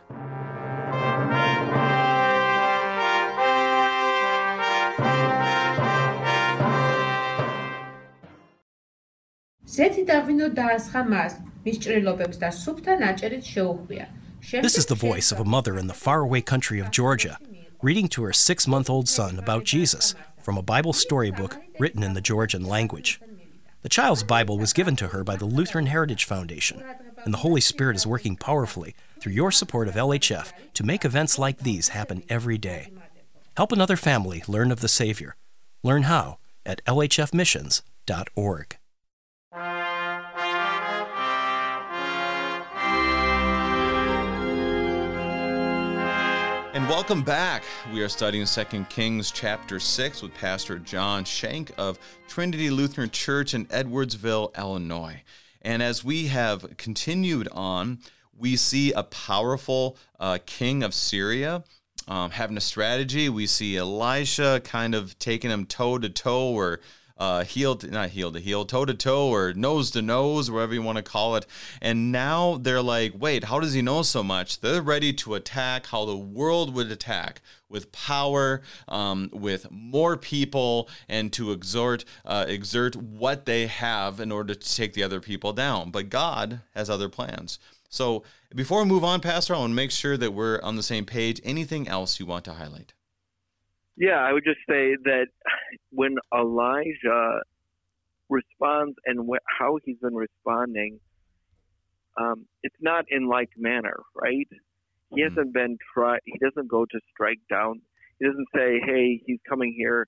[14.51, 17.37] This is the voice of a mother in the faraway country of Georgia
[17.81, 22.13] reading to her six month old son about Jesus from a Bible storybook written in
[22.13, 23.21] the Georgian language.
[23.81, 26.83] The child's Bible was given to her by the Lutheran Heritage Foundation,
[27.23, 31.39] and the Holy Spirit is working powerfully through your support of LHF to make events
[31.39, 32.91] like these happen every day.
[33.55, 35.35] Help another family learn of the Savior.
[35.83, 38.78] Learn how at lhfmissions.org.
[46.71, 47.63] And welcome back.
[47.91, 53.55] We are studying 2 Kings chapter 6 with Pastor John Shank of Trinity Lutheran Church
[53.55, 55.23] in Edwardsville, Illinois.
[55.63, 57.97] And as we have continued on,
[58.37, 61.63] we see a powerful uh, king of Syria
[62.07, 63.29] um, having a strategy.
[63.29, 66.81] We see Elisha kind of taking him toe to toe or
[67.19, 70.73] uh, heel to, not heel to heel, toe to toe, or nose to nose, whatever
[70.73, 71.45] you want to call it.
[71.81, 74.61] And now they're like, wait, how does he know so much?
[74.61, 80.89] They're ready to attack how the world would attack with power, um, with more people,
[81.07, 85.53] and to exert uh, exert what they have in order to take the other people
[85.53, 85.91] down.
[85.91, 87.59] But God has other plans.
[87.89, 88.23] So
[88.55, 91.05] before we move on, Pastor, I want to make sure that we're on the same
[91.05, 91.41] page.
[91.43, 92.93] Anything else you want to highlight?
[93.99, 95.27] Yeah, I would just say that
[95.91, 97.41] when Elijah
[98.29, 100.99] responds and wh- how he's been responding,
[102.19, 104.47] um, it's not in like manner, right?
[105.09, 105.23] He mm-hmm.
[105.23, 106.17] hasn't been try.
[106.25, 107.81] He doesn't go to strike down.
[108.19, 110.07] He doesn't say, "Hey, he's coming here.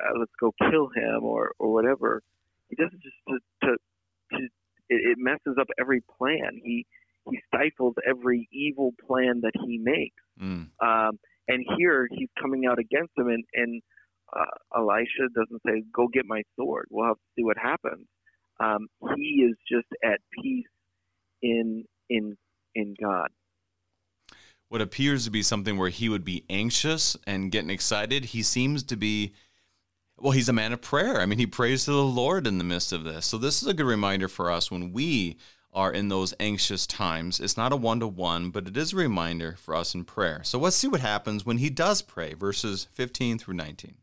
[0.00, 2.22] Uh, let's go kill him," or or whatever.
[2.68, 3.76] He doesn't just to, to,
[4.32, 4.44] to
[4.88, 6.60] it, it messes up every plan.
[6.62, 6.86] He
[7.28, 10.22] he stifles every evil plan that he makes.
[10.40, 10.68] Mm.
[10.80, 13.82] Um, and here he's coming out against him, and, and
[14.34, 18.06] uh, Elisha doesn't say, "Go get my sword." We'll have to see what happens.
[18.58, 20.66] Um, he is just at peace
[21.42, 22.36] in in
[22.74, 23.28] in God.
[24.68, 28.82] What appears to be something where he would be anxious and getting excited, he seems
[28.84, 29.34] to be.
[30.18, 31.20] Well, he's a man of prayer.
[31.20, 33.26] I mean, he prays to the Lord in the midst of this.
[33.26, 35.36] So, this is a good reminder for us when we
[35.76, 37.38] are in those anxious times.
[37.38, 40.40] It's not a one to one, but it is a reminder for us in prayer.
[40.42, 43.94] So let's see what happens when he does pray, verses 15 through 19.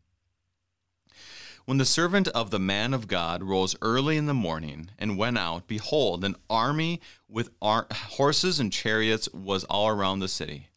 [1.65, 5.37] When the servant of the man of God rose early in the morning and went
[5.37, 10.67] out, behold, an army with ar- horses and chariots was all around the city.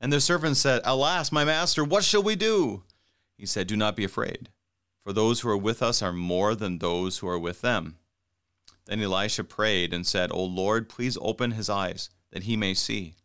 [0.00, 2.82] And the servant said, Alas, my master, what shall we do?
[3.36, 4.50] He said, Do not be afraid,
[5.02, 7.96] for those who are with us are more than those who are with them.
[8.88, 13.16] Then Elisha prayed and said, O Lord, please open his eyes, that he may see.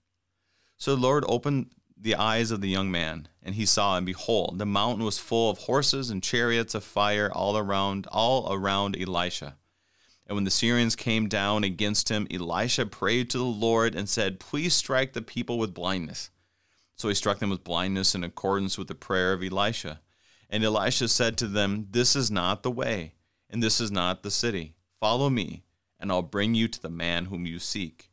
[0.75, 4.59] So the Lord opened the eyes of the young man, and he saw, and behold,
[4.59, 9.55] the mountain was full of horses and chariots of fire all around, all around Elisha.
[10.27, 14.41] And when the Syrians came down against him, Elisha prayed to the Lord and said,
[14.41, 16.29] Please strike the people with blindness.
[16.97, 20.01] So he struck them with blindness in accordance with the prayer of Elisha.
[20.49, 23.13] And Elisha said to them, This is not the way,
[23.49, 24.75] and this is not the city.
[25.03, 25.63] Follow me,
[25.99, 28.09] and I'll bring you to the man whom you seek.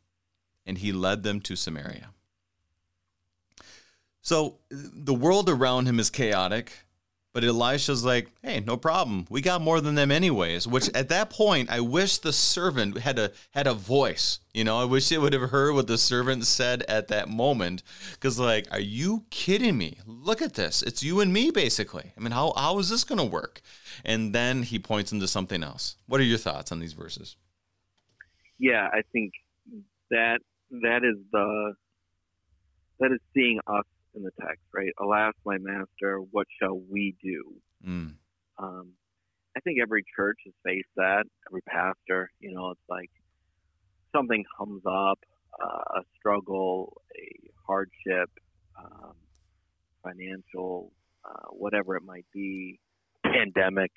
[0.65, 2.09] And he led them to Samaria.
[4.21, 6.83] So the world around him is chaotic.
[7.33, 9.25] But Elisha's like, hey, no problem.
[9.29, 10.67] We got more than them anyways.
[10.67, 14.39] Which at that point, I wish the servant had a had a voice.
[14.53, 17.83] You know, I wish it would have heard what the servant said at that moment.
[18.11, 19.97] Because like, are you kidding me?
[20.05, 20.83] Look at this.
[20.83, 22.11] It's you and me, basically.
[22.17, 23.61] I mean, how how is this gonna work?
[24.03, 25.95] And then he points into something else.
[26.07, 27.37] What are your thoughts on these verses?
[28.59, 29.31] Yeah, I think
[30.09, 30.39] that
[30.71, 31.75] that is the
[32.99, 34.91] that is seeing us in the text, right?
[34.99, 37.55] Alas, my master, what shall we do?
[37.85, 38.13] Mm.
[38.59, 38.89] Um,
[39.55, 41.23] I think every church has faced that.
[41.49, 43.11] Every pastor, you know, it's like
[44.15, 45.19] something comes up,
[45.61, 48.29] uh, a struggle, a hardship,
[48.77, 49.13] um,
[50.03, 50.91] financial,
[51.25, 52.79] uh, whatever it might be,
[53.23, 53.91] pandemic,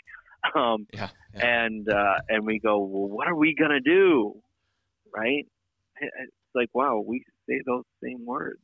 [0.54, 1.64] um, yeah, yeah.
[1.64, 4.34] and uh, and we go, well, what are we gonna do,
[5.14, 5.46] right?
[6.00, 8.60] It's like, wow, we say those same words.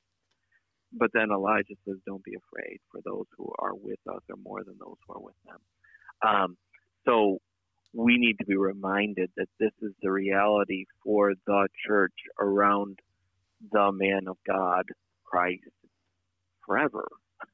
[0.92, 4.64] But then Elijah says, Don't be afraid, for those who are with us are more
[4.64, 5.60] than those who are with them.
[6.28, 6.56] Um,
[7.06, 7.38] so
[7.92, 12.98] we need to be reminded that this is the reality for the church around
[13.72, 14.84] the man of God,
[15.24, 15.62] Christ,
[16.66, 17.08] forever.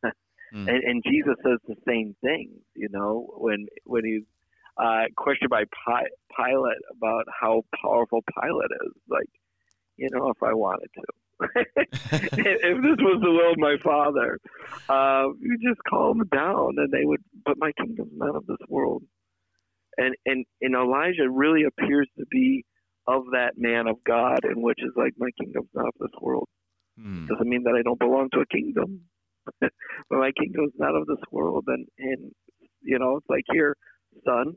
[0.04, 0.12] mm.
[0.52, 4.24] and, and, Jesus says the same thing, you know, when when he's
[4.76, 5.64] uh, questioned by
[6.36, 8.92] Pilate about how powerful Pilate is.
[9.08, 9.30] Like,
[9.96, 11.02] you know, if I wanted to,
[11.56, 14.38] if this was the will of my father,
[14.88, 17.20] uh, you just calm down, and they would.
[17.44, 19.02] But my kingdom's not of this world,
[19.98, 22.64] and and and Elijah really appears to be
[23.06, 26.48] of that man of God, in which is like my kingdom's not of this world.
[26.98, 27.26] Hmm.
[27.26, 29.02] Doesn't mean that I don't belong to a kingdom,
[29.60, 29.70] but
[30.10, 32.32] my kingdom's not of this world, and and
[32.80, 33.76] you know it's like here,
[34.24, 34.54] son,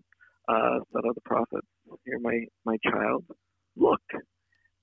[0.47, 1.63] uh, son of the prophet,
[2.05, 3.25] here my my child,
[3.75, 4.01] look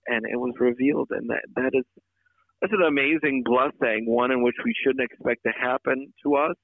[0.07, 1.85] and it was revealed, and that that is
[2.61, 6.57] that's an amazing blessing, one in which we shouldn't expect to happen to us,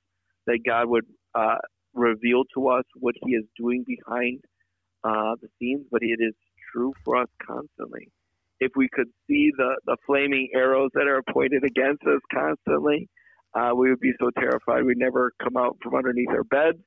[0.47, 1.59] that God would uh,
[1.95, 4.41] reveal to us what He is doing behind
[5.05, 6.35] uh, the scenes, but it is
[6.73, 8.09] true for us constantly.
[8.61, 13.09] If we could see the, the flaming arrows that are pointed against us constantly,
[13.55, 16.79] uh, we would be so terrified we'd never come out from underneath our beds.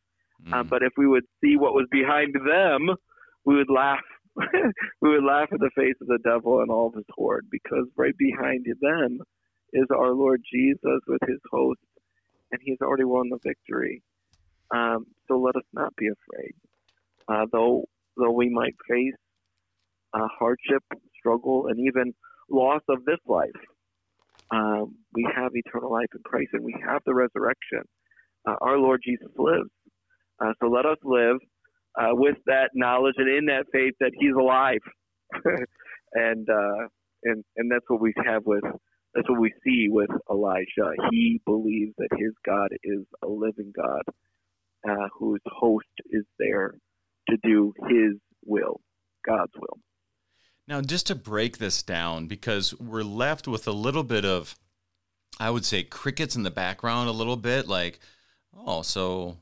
[0.51, 0.69] Uh, mm.
[0.69, 2.95] but if we would see what was behind them,
[3.45, 4.03] we would laugh
[5.01, 7.85] we would laugh in the face of the devil and all of his horde because
[7.95, 9.19] right behind them
[9.73, 11.79] is our Lord Jesus with his host,
[12.51, 14.01] and he's already won the victory.
[14.73, 16.53] Um, so let us not be afraid.
[17.27, 17.85] Uh, though,
[18.17, 19.13] though we might face
[20.13, 20.83] uh, hardship,
[21.17, 22.13] struggle, and even
[22.49, 23.49] loss of this life,
[24.51, 27.81] um, we have eternal life in Christ and we have the resurrection.
[28.47, 29.69] Uh, our Lord Jesus lives.
[30.39, 31.37] Uh, so let us live
[31.99, 34.81] uh, with that knowledge and in that faith that He's alive,
[36.13, 36.87] and uh,
[37.23, 38.63] and and that's what we have with
[39.13, 40.91] that's what we see with Elijah.
[41.09, 44.03] He believes that his God is a living God,
[44.87, 46.75] uh, whose host is there
[47.29, 48.81] to do His will,
[49.25, 49.79] God's will.
[50.67, 54.55] Now, just to break this down, because we're left with a little bit of,
[55.39, 57.99] I would say, crickets in the background, a little bit like,
[58.55, 59.37] oh, so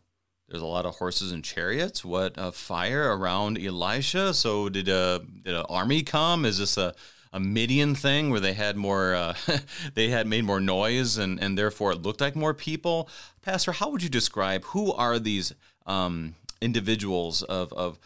[0.50, 2.04] there's a lot of horses and chariots.
[2.04, 4.34] What a fire around Elisha.
[4.34, 6.46] So did a did an army come?
[6.46, 6.94] Is this a
[7.32, 9.34] a Midian thing where they had more uh,
[9.96, 13.10] they had made more noise and and therefore it looked like more people?
[13.41, 15.54] Pastor, how would you describe who are these
[15.86, 18.00] um, individuals of of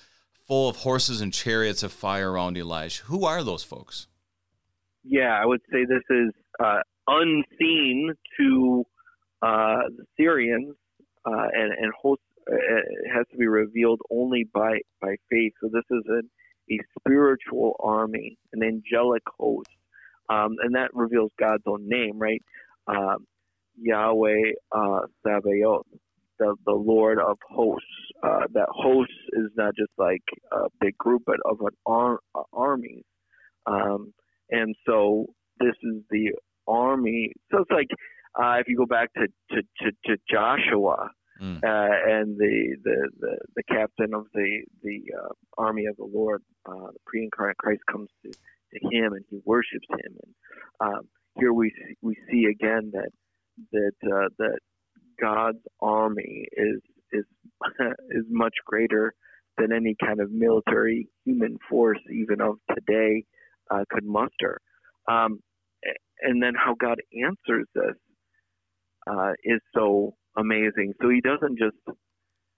[0.48, 3.04] full of horses and chariots of fire around Elijah?
[3.06, 4.08] Who are those folks?
[5.04, 6.34] Yeah, I would say this is
[6.64, 8.86] uh, unseen to
[9.42, 10.76] uh, the Syrians
[11.26, 15.54] uh, and, and host it has to be revealed only by by faith.
[15.62, 16.30] So this is an,
[16.72, 19.70] a spiritual army, an angelic host,
[20.30, 22.42] um, and that reveals God's own name, right?
[22.88, 23.26] Um,
[23.80, 25.86] Yahweh uh, Sabaoth,
[26.40, 27.88] the the Lord of hosts.
[28.24, 32.42] Uh, that host is not just like a big group, but of an ar- uh,
[32.54, 33.04] army.
[33.68, 34.14] Um,
[34.50, 35.28] and so
[35.60, 36.32] this is the
[36.68, 37.34] army.
[37.52, 37.90] So it's like
[38.42, 41.10] uh, if you go back to to, to, to Joshua
[41.42, 41.58] mm.
[41.64, 46.42] uh, and the, the, the the captain of the the uh, army of the Lord,
[46.66, 50.18] uh, the pre-incarnate Christ comes to, to him and he worships him.
[50.24, 50.36] And
[50.80, 51.08] um,
[51.40, 53.10] here we we see again that
[53.72, 54.60] that uh, that
[55.20, 56.82] God's army is
[57.12, 57.26] is
[58.10, 59.14] is much greater
[59.58, 63.26] than any kind of military human force, even of today,
[63.72, 64.60] uh, could muster.
[65.08, 65.40] Um,
[66.22, 67.96] and then how God answers this
[69.10, 70.94] uh, is so amazing.
[71.02, 71.78] So He doesn't just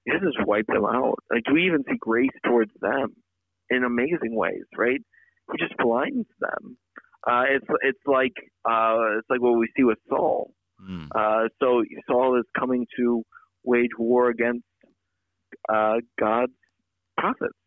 [0.06, 1.20] He doesn't just wipe them out.
[1.32, 3.16] Like we even see grace towards them
[3.70, 5.02] in amazing ways, right?
[5.52, 6.78] He just blinds them.
[7.28, 8.34] Uh, it's it's like
[8.70, 10.52] uh, it's like what we see with Saul.
[10.82, 11.08] Mm.
[11.14, 13.24] Uh, so Saul is coming to
[13.64, 14.64] wage war against
[15.68, 16.54] uh, God's
[17.18, 17.58] prophets,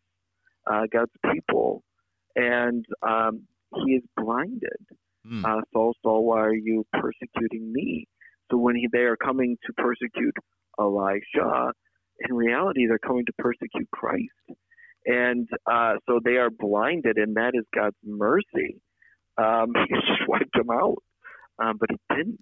[0.69, 1.83] uh, God's people,
[2.35, 3.43] and um,
[3.85, 4.81] he is blinded.
[5.25, 5.45] Mm.
[5.45, 8.07] Uh, Saul, Saul, why are you persecuting me?
[8.53, 10.35] So when he, they are coming to persecute
[10.79, 11.71] Elisha,
[12.19, 14.29] in reality, they're coming to persecute Christ.
[15.05, 18.79] And uh, so they are blinded, and that is God's mercy.
[19.37, 20.97] Um, he just wiped them out,
[21.57, 22.41] um, but he didn't.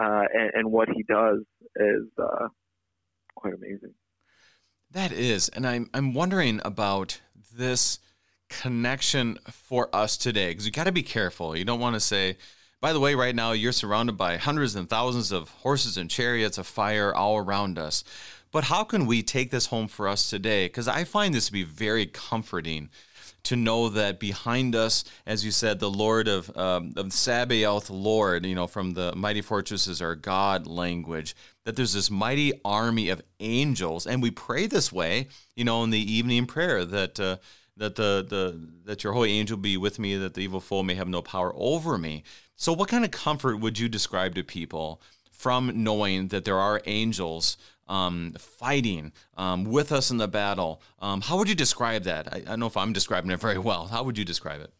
[0.00, 1.40] Uh, and, and, what he does
[1.76, 2.46] is uh,
[3.34, 3.94] quite amazing.
[4.92, 7.20] That is, and I'm I'm wondering about
[7.52, 7.98] this
[8.48, 11.56] connection for us today because you got to be careful.
[11.56, 12.36] You don't want to say,
[12.80, 16.58] by the way, right now you're surrounded by hundreds and thousands of horses and chariots
[16.58, 18.04] of fire all around us.
[18.50, 20.66] But how can we take this home for us today?
[20.66, 22.88] Because I find this to be very comforting
[23.44, 28.44] to know that behind us, as you said, the Lord of, um, of Sabaoth, Lord,
[28.44, 33.22] you know, from the mighty fortresses our God language, that there's this mighty army of
[33.40, 34.06] angels.
[34.06, 37.18] And we pray this way, you know, in the evening prayer that.
[37.18, 37.36] Uh,
[37.78, 40.94] that the, the that your holy angel be with me that the evil foe may
[40.94, 42.22] have no power over me
[42.54, 45.00] so what kind of comfort would you describe to people
[45.30, 47.56] from knowing that there are angels
[47.88, 50.82] um, fighting um, with us in the battle.
[51.00, 52.32] Um, how would you describe that?
[52.32, 53.86] I, I, don't know if I'm describing it very well.
[53.86, 54.72] How would you describe it?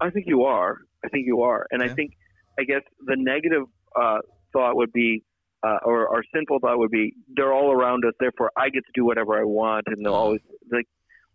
[0.00, 0.78] I think you are.
[1.04, 1.66] I think you are.
[1.70, 2.12] And I think,
[2.58, 3.62] I guess the negative
[4.00, 4.18] uh,
[4.52, 5.24] thought would be,
[5.66, 8.92] uh, or our sinful thought would be, they're all around us, therefore I get to
[8.94, 10.22] do whatever I want, and they'll uh-huh.
[10.22, 10.86] always like,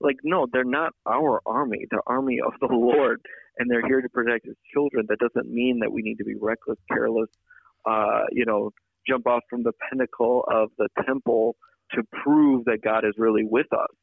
[0.04, 1.86] like no, they're not our army.
[1.90, 3.22] They're army of the Lord,
[3.58, 5.06] and they're here to protect His children.
[5.10, 7.30] That doesn't mean that we need to be reckless, careless,
[7.86, 8.72] uh, you know,
[9.08, 11.56] jump off from the pinnacle of the temple
[11.94, 13.96] to prove that God is really with us.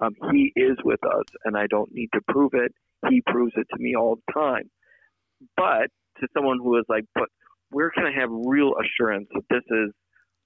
[0.00, 2.72] Um, he is with us, and I don't need to prove it.
[3.08, 4.70] He proves it to me all the time.
[5.56, 5.90] But
[6.20, 7.28] to someone who is like, but
[7.70, 9.92] where can I have real assurance that this is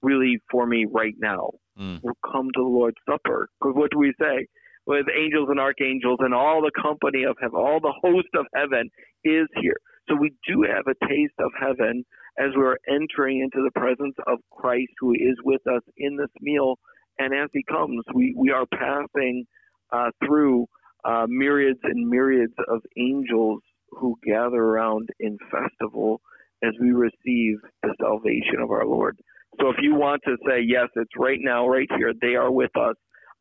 [0.01, 1.51] really for me right now?
[1.79, 1.99] Mm.
[2.03, 3.49] We'll come to the Lord's Supper.
[3.59, 4.47] Because what do we say?
[4.89, 8.89] With angels and archangels and all the company of heaven, all the host of heaven
[9.23, 9.77] is here.
[10.07, 12.03] So we do have a taste of heaven
[12.39, 16.79] as we're entering into the presence of Christ who is with us in this meal.
[17.19, 19.45] And as he comes, we, we are passing
[19.93, 20.65] uh, through
[21.05, 23.61] uh, myriads and myriads of angels
[23.91, 26.19] who gather around in festival
[26.63, 29.19] as we receive the salvation of our Lord.
[29.61, 32.75] So if you want to say, yes, it's right now, right here, they are with
[32.75, 32.95] us,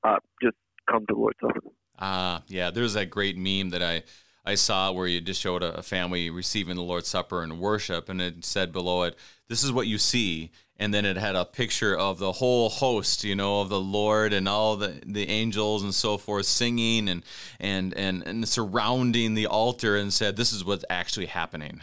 [0.04, 0.56] uh, just
[0.90, 1.60] come to Lord's Supper.
[1.98, 4.02] Ah, uh, yeah, there's that great meme that I
[4.44, 8.20] I saw where you just showed a, family receiving the Lord's Supper and worship, and
[8.20, 9.16] it said below it,
[9.48, 13.24] "This is what you see." And then it had a picture of the whole host,
[13.24, 17.24] you know, of the Lord and all the, the angels and so forth singing and,
[17.58, 21.80] and, and, and surrounding the altar and said, This is what's actually happening.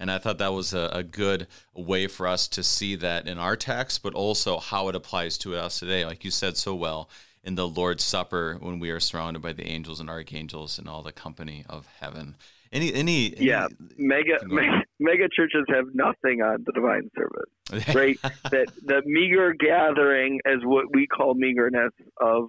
[0.00, 3.38] And I thought that was a, a, good way for us to see that in
[3.38, 6.04] our text, but also how it applies to us today.
[6.04, 7.08] Like you said so well,
[7.44, 11.02] in the Lord's Supper when we are surrounded by the angels and archangels and all
[11.02, 12.36] the company of heaven.
[12.72, 18.18] Any, any, any yeah, mega, mega, mega churches have nothing on the divine service, right?
[18.50, 22.48] that the meager gathering, as what we call meagerness of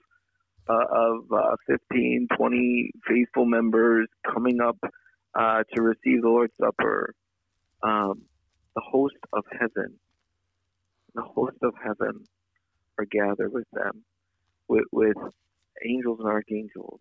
[0.67, 4.77] uh, of uh, 15, 20 faithful members coming up
[5.35, 7.13] uh, to receive the Lord's Supper.
[7.83, 8.23] Um,
[8.75, 9.99] the host of heaven,
[11.13, 12.23] the host of heaven,
[12.97, 14.03] are gathered with them
[14.67, 15.17] with, with
[15.85, 16.99] angels and archangels.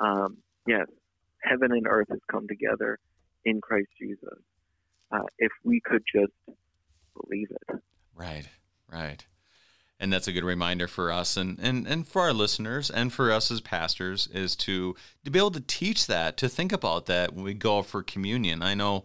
[0.00, 0.86] Um, yes,
[1.42, 2.98] heaven and earth has come together
[3.44, 4.38] in Christ Jesus.
[5.10, 6.32] Uh, if we could just
[7.16, 7.80] believe it.
[8.14, 8.48] Right,
[8.92, 9.24] right.
[10.00, 13.32] And that's a good reminder for us and, and, and for our listeners and for
[13.32, 17.34] us as pastors is to, to be able to teach that, to think about that
[17.34, 18.62] when we go for communion.
[18.62, 19.02] I know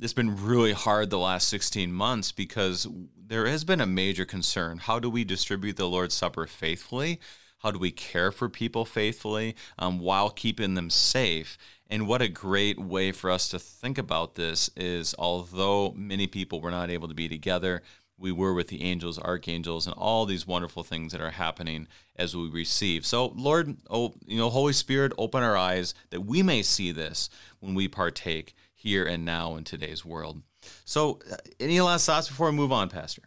[0.00, 2.86] it's been really hard the last 16 months because
[3.16, 4.78] there has been a major concern.
[4.78, 7.20] How do we distribute the Lord's Supper faithfully?
[7.58, 11.56] How do we care for people faithfully um, while keeping them safe?
[11.88, 16.60] And what a great way for us to think about this is although many people
[16.60, 17.82] were not able to be together,
[18.18, 22.36] we were with the angels, archangels, and all these wonderful things that are happening as
[22.36, 23.04] we receive.
[23.04, 27.28] So, Lord, oh, you know, Holy Spirit, open our eyes that we may see this
[27.60, 28.54] when we partake
[28.84, 30.42] here and now in today's world.
[30.84, 33.22] So, uh, any last thoughts before we move on, Pastor?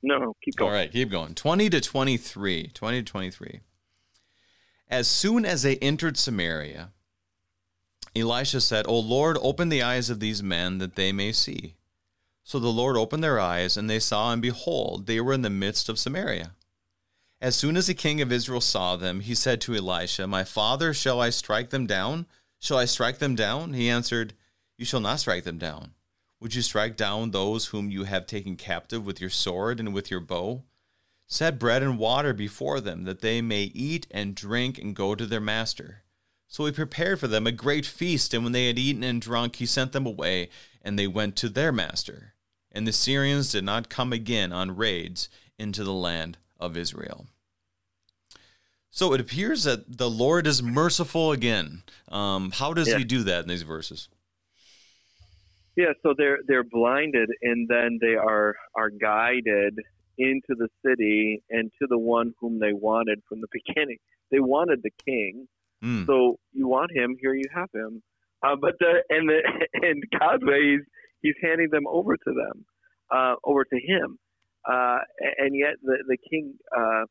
[0.00, 0.70] No, keep going.
[0.70, 1.34] All right, keep going.
[1.34, 2.68] 20 to 23.
[2.68, 3.60] 20 to 23.
[4.88, 6.90] As soon as they entered Samaria,
[8.14, 11.74] Elisha said, O Lord, open the eyes of these men that they may see.
[12.44, 15.50] So the Lord opened their eyes, and they saw, and behold, they were in the
[15.50, 16.52] midst of Samaria.
[17.40, 20.94] As soon as the king of Israel saw them, he said to Elisha, My father,
[20.94, 22.26] shall I strike them down?
[22.60, 23.72] Shall I strike them down?
[23.72, 24.34] He answered,
[24.82, 25.92] You shall not strike them down.
[26.40, 30.10] Would you strike down those whom you have taken captive with your sword and with
[30.10, 30.64] your bow?
[31.24, 35.24] Set bread and water before them, that they may eat and drink and go to
[35.24, 36.02] their master.
[36.48, 39.54] So he prepared for them a great feast, and when they had eaten and drunk,
[39.54, 40.48] he sent them away,
[40.82, 42.34] and they went to their master.
[42.72, 45.28] And the Syrians did not come again on raids
[45.60, 47.28] into the land of Israel.
[48.90, 51.84] So it appears that the Lord is merciful again.
[52.08, 52.98] Um, how does Yeah.
[52.98, 54.08] he do that in these verses?
[55.76, 59.78] Yeah, so they're they're blinded and then they are are guided
[60.18, 63.98] into the city and to the one whom they wanted from the beginning.
[64.30, 65.48] They wanted the king,
[65.82, 66.06] Mm.
[66.06, 68.04] so you want him, here you have him.
[68.40, 69.40] Uh, but the and the
[69.82, 70.84] and God's way, he's
[71.22, 72.64] he's handing them over to them,
[73.10, 74.16] uh, over to him,
[74.64, 74.98] uh,
[75.38, 77.04] and yet the the king, uh,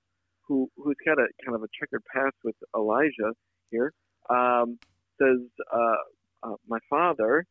[0.47, 3.34] who who's got a kind of a checkered past with Elijah
[3.72, 3.91] here,
[4.30, 4.78] um,
[5.22, 5.39] says,
[5.74, 5.95] uh,
[6.47, 7.45] uh, "My father,"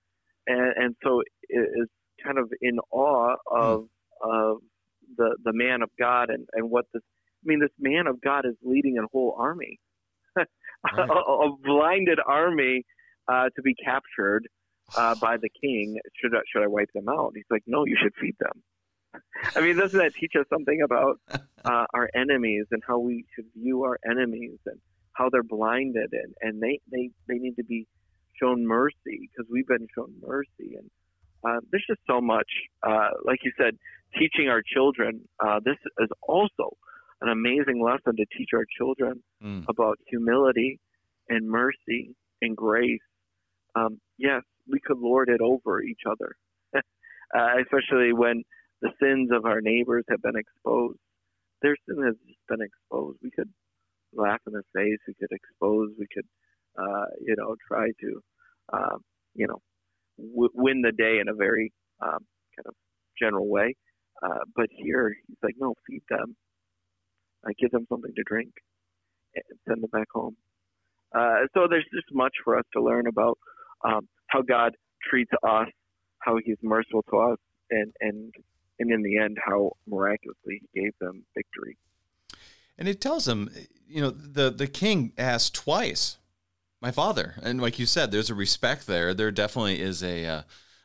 [0.47, 1.88] and and so is
[2.24, 3.88] kind of in awe of
[4.22, 4.59] of
[5.16, 7.03] the the man of God and and what this.
[7.43, 9.80] I mean, this man of God is leading a whole army,
[10.36, 12.84] a, a blinded army
[13.28, 14.47] uh, to be captured
[14.97, 15.99] uh, by the king.
[16.20, 17.32] Should I, should I wipe them out?
[17.34, 19.22] He's like, no, you should feed them.
[19.57, 21.20] I mean, doesn't that teach us something about
[21.64, 24.78] uh, our enemies and how we should view our enemies and
[25.12, 27.86] how they're blinded and, and they, they, they need to be
[28.41, 30.91] shown mercy because we've been shown mercy and
[31.43, 32.49] uh, there's just so much.
[32.86, 33.74] Uh, like you said,
[34.18, 35.22] teaching our children.
[35.45, 36.76] Uh, this is also
[37.22, 39.64] an amazing lesson to teach our children Mm.
[39.70, 40.78] about humility
[41.30, 43.01] and mercy and grace.
[43.74, 46.34] Um, yes, we could lord it over each other,
[46.76, 48.43] uh, especially when
[48.82, 50.99] the sins of our neighbors have been exposed.
[51.62, 53.18] Their sin has just been exposed.
[53.22, 53.49] We could
[54.12, 54.99] laugh in their face.
[55.09, 55.91] We could expose.
[55.99, 56.26] We could,
[56.78, 58.22] uh, you know, try to,
[58.72, 58.96] uh,
[59.34, 59.60] you know,
[60.18, 62.18] w- win the day in a very um,
[62.56, 62.74] kind of
[63.18, 63.76] general way.
[64.22, 66.36] Uh, but here, he's like, no, feed them.
[67.46, 68.52] I give them something to drink
[69.34, 70.36] and send them back home.
[71.16, 73.38] Uh, so there's just much for us to learn about
[73.84, 74.76] um, how God
[75.08, 75.68] treats us,
[76.20, 77.38] how He's merciful to us,
[77.70, 78.32] and and
[78.78, 81.76] and in the end, how miraculously He gave them victory.
[82.78, 83.50] And it tells them,
[83.88, 86.18] you know, the the king asked twice,
[86.80, 89.14] "My father," and like you said, there's a respect there.
[89.14, 90.26] There definitely is a.
[90.26, 90.42] Uh,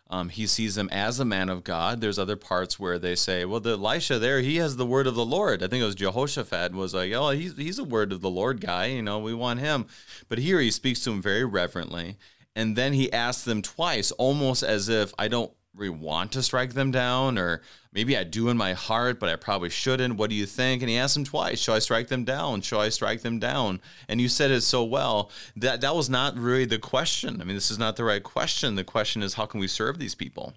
[0.07, 1.99] um, he sees him as a man of God.
[1.99, 5.15] There's other parts where they say, "Well, the Elisha there, he has the word of
[5.15, 8.21] the Lord." I think it was Jehoshaphat was like, "Oh, he's he's a word of
[8.21, 8.87] the Lord guy.
[8.87, 9.87] You know, we want him."
[10.29, 12.17] But here he speaks to him very reverently,
[12.55, 16.73] and then he asks them twice, almost as if I don't really want to strike
[16.73, 17.61] them down, or
[17.91, 20.15] maybe I do in my heart, but I probably shouldn't.
[20.15, 20.81] What do you think?
[20.81, 22.61] And he asked him twice, shall I strike them down?
[22.61, 23.81] Shall I strike them down?
[24.07, 27.41] And you said it so well that that was not really the question.
[27.41, 28.75] I mean, this is not the right question.
[28.75, 30.53] The question is, how can we serve these people?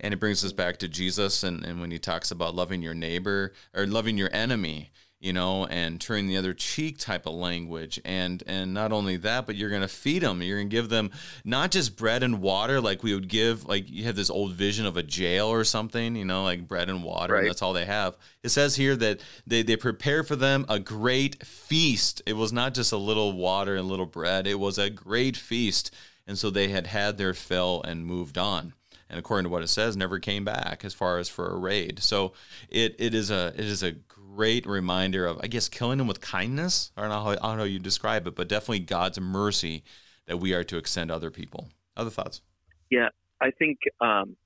[0.00, 2.94] And it brings us back to Jesus and, and when he talks about loving your
[2.94, 8.00] neighbor or loving your enemy, you know, and turning the other cheek type of language.
[8.04, 10.42] And and not only that, but you're gonna feed them.
[10.42, 11.10] You're gonna give them
[11.44, 14.84] not just bread and water like we would give, like you have this old vision
[14.84, 17.86] of a jail or something, you know, like bread and water, and that's all they
[17.86, 18.16] have.
[18.42, 22.22] It says here that they, they prepare for them a great feast.
[22.26, 25.94] It was not just a little water and little bread, it was a great feast.
[26.28, 28.72] And so they had had their fill and moved on
[29.08, 32.02] and according to what it says, never came back as far as for a raid.
[32.02, 32.32] So
[32.68, 33.92] it, it is a it is a
[34.36, 36.92] great reminder of I guess killing them with kindness.
[36.96, 39.82] I don't know how, I don't know how you describe it, but definitely God's mercy
[40.26, 41.68] that we are to extend other people.
[41.96, 42.42] Other thoughts?
[42.90, 43.08] Yeah,
[43.40, 44.36] I think um,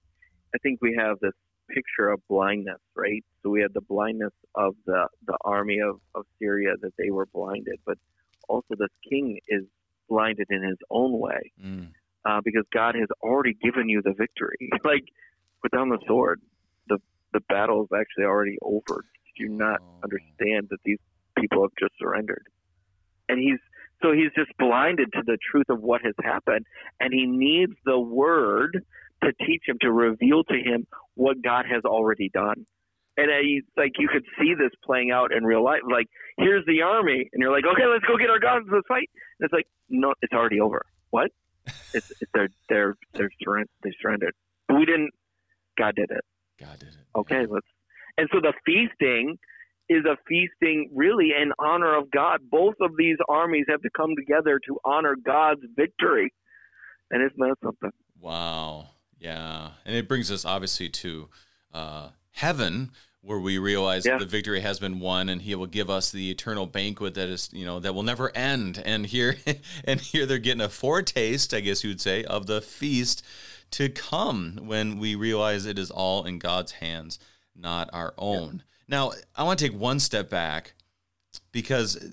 [0.55, 1.32] I think we have this
[1.68, 3.24] picture of blindness, right?
[3.43, 7.26] So we had the blindness of the the army of, of Syria that they were
[7.26, 7.99] blinded, but
[8.49, 9.64] also this king is
[10.09, 11.88] blinded in his own way Mm.
[12.24, 14.68] uh, because God has already given you the victory.
[14.84, 15.05] like,
[15.62, 16.41] put down the sword.
[16.88, 16.99] the
[17.32, 19.05] The battle is actually already over.
[19.41, 20.99] Do not understand that these
[21.36, 22.45] people have just surrendered?
[23.30, 23.59] and he's
[24.03, 26.66] so he's just blinded to the truth of what has happened,
[26.99, 28.82] and he needs the word
[29.22, 32.66] to teach him to reveal to him what God has already done.
[33.16, 35.82] And he's like you could see this playing out in real life.
[35.91, 36.07] Like
[36.38, 39.11] here's the army, and you're like, okay, let's go get our guns, let's fight.
[39.38, 40.82] And it's like, no, it's already over.
[41.11, 41.30] What?
[41.95, 43.68] it's, it's they're they're they're surrendered.
[43.82, 44.34] They surrendered.
[44.74, 45.11] We didn't.
[45.78, 46.24] God did it.
[46.59, 47.07] God did it.
[47.14, 47.66] Okay, let's.
[48.20, 49.38] And so the feasting
[49.88, 52.40] is a feasting really in honor of God.
[52.50, 56.30] Both of these armies have to come together to honor God's victory.
[57.10, 57.90] And isn't that something?
[58.20, 58.88] Wow.
[59.18, 59.70] Yeah.
[59.86, 61.30] And it brings us obviously to
[61.72, 62.90] uh, heaven
[63.22, 64.18] where we realize yeah.
[64.18, 67.28] that the victory has been won and he will give us the eternal banquet that
[67.30, 69.36] is you know that will never end and here
[69.84, 73.22] and here they're getting a foretaste i guess you would say of the feast
[73.70, 77.18] to come when we realize it is all in god's hands
[77.61, 80.74] not our own now, I want to take one step back
[81.52, 82.04] because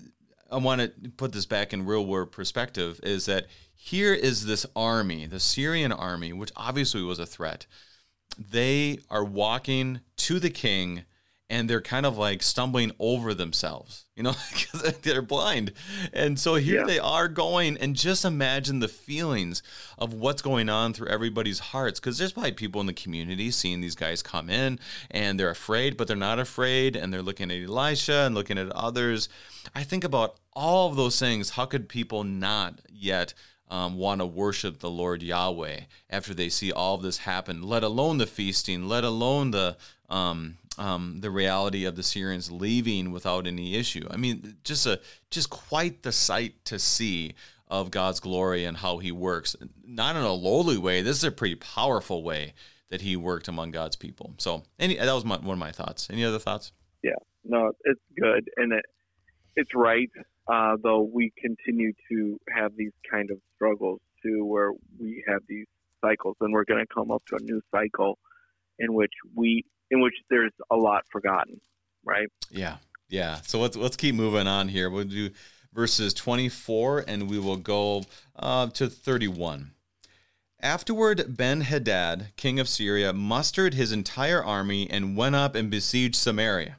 [0.52, 4.66] I want to put this back in real world perspective is that here is this
[4.76, 7.66] army, the Syrian army, which obviously was a threat.
[8.38, 11.06] They are walking to the king
[11.50, 15.72] and they're kind of like stumbling over themselves, you know, because they're blind.
[16.12, 16.86] And so here yeah.
[16.86, 19.64] they are going, and just imagine the feelings
[19.98, 22.00] of what's going on through everybody's hearts.
[22.00, 24.80] Because there's probably people in the community seeing these guys come in
[25.10, 26.95] and they're afraid, but they're not afraid.
[26.95, 29.30] And they're looking at Elisha and looking at others.
[29.74, 31.52] I think about all of those things.
[31.52, 33.34] How could people not yet?
[33.70, 37.84] Um, want to worship the Lord Yahweh after they see all of this happen, let
[37.84, 39.76] alone the feasting, let alone the
[40.10, 44.08] um, um, the reality of the Syrians leaving without any issue.
[44.12, 45.00] I mean, just a
[45.32, 47.34] just quite the sight to see
[47.68, 49.56] of God's glory and how He works.
[49.86, 51.02] Not in a lowly way.
[51.02, 52.54] This is a pretty powerful way
[52.90, 54.34] that He worked among God's people.
[54.38, 56.10] So, any that was my, one of my thoughts.
[56.10, 56.72] Any other thoughts?
[57.04, 58.86] Yeah, no, it's good, and it
[59.56, 60.10] it's right.
[60.48, 65.66] Uh, though we continue to have these kind of struggles too, where we have these
[66.02, 68.18] cycles, and we're going to come up to a new cycle
[68.80, 71.60] in which we in which there's a lot forgotten,
[72.06, 72.28] right?
[72.50, 72.78] Yeah,
[73.10, 73.40] yeah.
[73.44, 74.90] So let's let's keep moving on here.
[74.90, 75.30] We'll do
[75.74, 78.04] verses 24, and we will go
[78.36, 79.72] uh, to 31.
[80.60, 86.16] Afterward, Ben Hadad, king of Syria, mustered his entire army and went up and besieged
[86.16, 86.78] Samaria.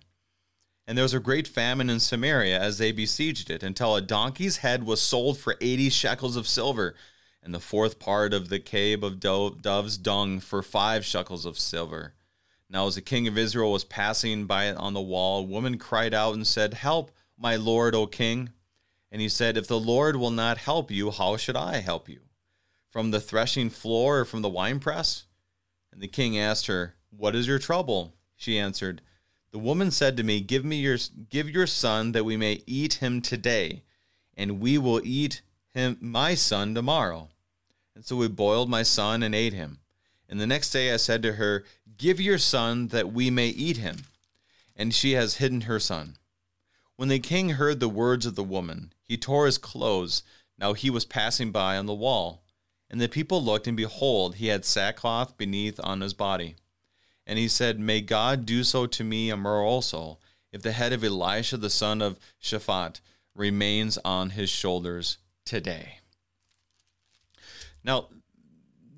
[0.84, 4.58] And there was a great famine in Samaria as they besieged it, until a donkey's
[4.58, 6.96] head was sold for 80 shekels of silver,
[7.40, 12.14] and the fourth part of the kab of dove's dung for five shekels of silver.
[12.70, 16.12] Now, as the king of Israel was passing by on the wall, a woman cried
[16.12, 18.50] out and said, Help, my lord, O king.
[19.10, 22.20] And he said, If the Lord will not help you, how should I help you?
[22.90, 25.24] From the threshing floor or from the winepress?
[25.92, 28.14] And the king asked her, What is your trouble?
[28.36, 29.00] She answered,
[29.50, 30.98] The woman said to me, Give me your
[31.30, 33.82] give your son that we may eat him today,
[34.36, 35.40] and we will eat
[35.72, 37.30] him my son tomorrow.
[37.94, 39.78] And so we boiled my son and ate him.
[40.28, 41.64] And the next day I said to her,
[41.98, 44.04] Give your son that we may eat him.
[44.76, 46.16] And she has hidden her son.
[46.96, 50.22] When the king heard the words of the woman, he tore his clothes.
[50.56, 52.42] Now he was passing by on the wall.
[52.90, 56.54] And the people looked, and behold, he had sackcloth beneath on his body.
[57.26, 60.18] And he said, May God do so to me and more also,
[60.52, 63.00] if the head of Elisha the son of Shaphat
[63.34, 65.98] remains on his shoulders today.
[67.84, 68.08] Now,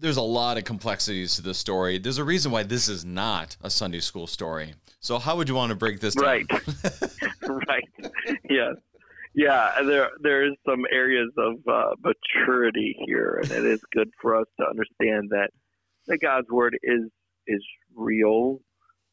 [0.01, 1.99] there's a lot of complexities to the story.
[1.99, 4.75] There's a reason why this is not a Sunday school story.
[5.01, 6.25] So how would you want to break this down?
[6.25, 6.47] Right.
[7.69, 7.89] right.
[8.49, 8.75] Yes.
[9.33, 14.35] Yeah, there there is some areas of uh, maturity here, and it is good for
[14.35, 15.51] us to understand that
[16.09, 17.09] that God's word is
[17.47, 18.61] is real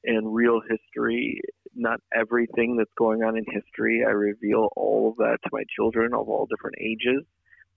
[0.04, 1.40] and real history.
[1.76, 6.16] Not everything that's going on in history, I reveal all of that to my children
[6.16, 7.24] of all different ages.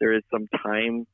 [0.01, 1.07] There is some time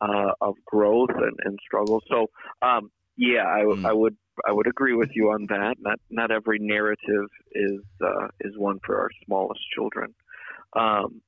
[0.00, 2.02] uh, of growth and, and struggle.
[2.08, 2.30] So,
[2.62, 3.84] um, yeah, I, mm.
[3.84, 4.16] I, would
[4.46, 5.76] I would agree with you on that.
[5.78, 10.14] Not not every narrative is uh, is one for our smallest children.
[10.74, 11.20] Um,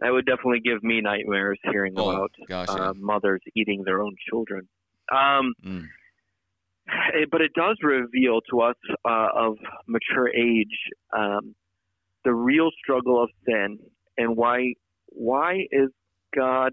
[0.00, 4.16] that would definitely give me nightmares hearing oh, about gosh, uh, mothers eating their own
[4.28, 4.66] children.
[5.12, 5.86] Um, mm.
[7.14, 10.76] it, but it does reveal to us uh, of mature age
[11.16, 11.54] um,
[12.24, 13.78] the real struggle of sin
[14.16, 14.74] and why
[15.08, 15.90] why is
[16.34, 16.72] God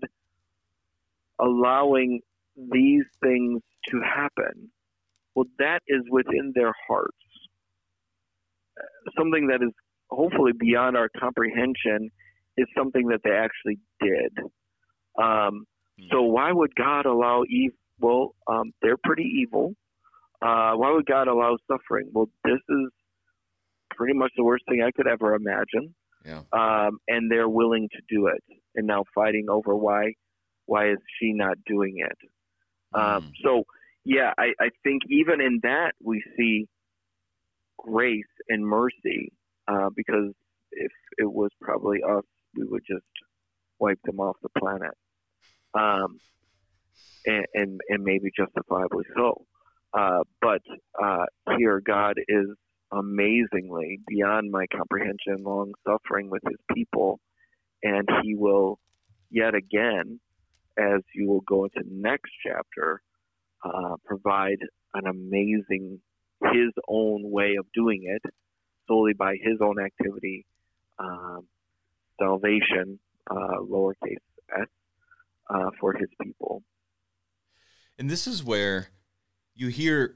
[1.40, 2.22] allowing
[2.56, 4.72] these things to happen,
[5.36, 7.18] well, that is within their hearts.
[9.18, 9.72] Something that is
[10.10, 12.10] hopefully beyond our comprehension
[12.58, 14.32] is something that they actually did.
[15.22, 15.66] Um,
[16.00, 16.06] hmm.
[16.12, 17.78] so why would God allow evil?
[18.00, 19.74] Well, um, they're pretty evil.
[20.40, 22.10] Uh, why would God allow suffering?
[22.14, 22.92] Well, this is
[23.96, 25.96] pretty much the worst thing I could ever imagine.
[26.26, 26.42] Yeah.
[26.52, 28.44] um, and they're willing to do it,
[28.76, 30.14] and now fighting over why
[30.68, 32.18] why is she not doing it?
[32.94, 33.32] Um, Mm.
[33.44, 33.64] so
[34.06, 36.68] yeah, I, I think even in that we see
[37.78, 39.32] grace and mercy
[39.68, 40.34] uh, because
[40.72, 42.24] if it was probably us,
[42.56, 43.04] we would just
[43.80, 44.94] wipe them off the planet,
[45.74, 46.20] um,
[47.26, 49.46] and, and and maybe justifiably so.
[49.94, 50.62] Uh, but
[51.04, 51.26] uh,
[51.58, 52.48] here, God is
[52.92, 57.20] amazingly beyond my comprehension, long suffering with His people,
[57.84, 58.80] and He will
[59.30, 60.20] yet again,
[60.78, 63.02] as you will go into next chapter,
[63.64, 64.60] uh, provide
[64.94, 66.00] an amazing
[66.54, 68.32] His own way of doing it,
[68.88, 70.46] solely by His own activity,
[71.00, 71.48] um,
[72.20, 73.00] salvation,
[73.30, 74.18] uh, lowercase
[74.60, 74.68] s,
[75.50, 76.64] uh, for His people.
[77.98, 78.90] And this is where
[79.56, 80.16] you hear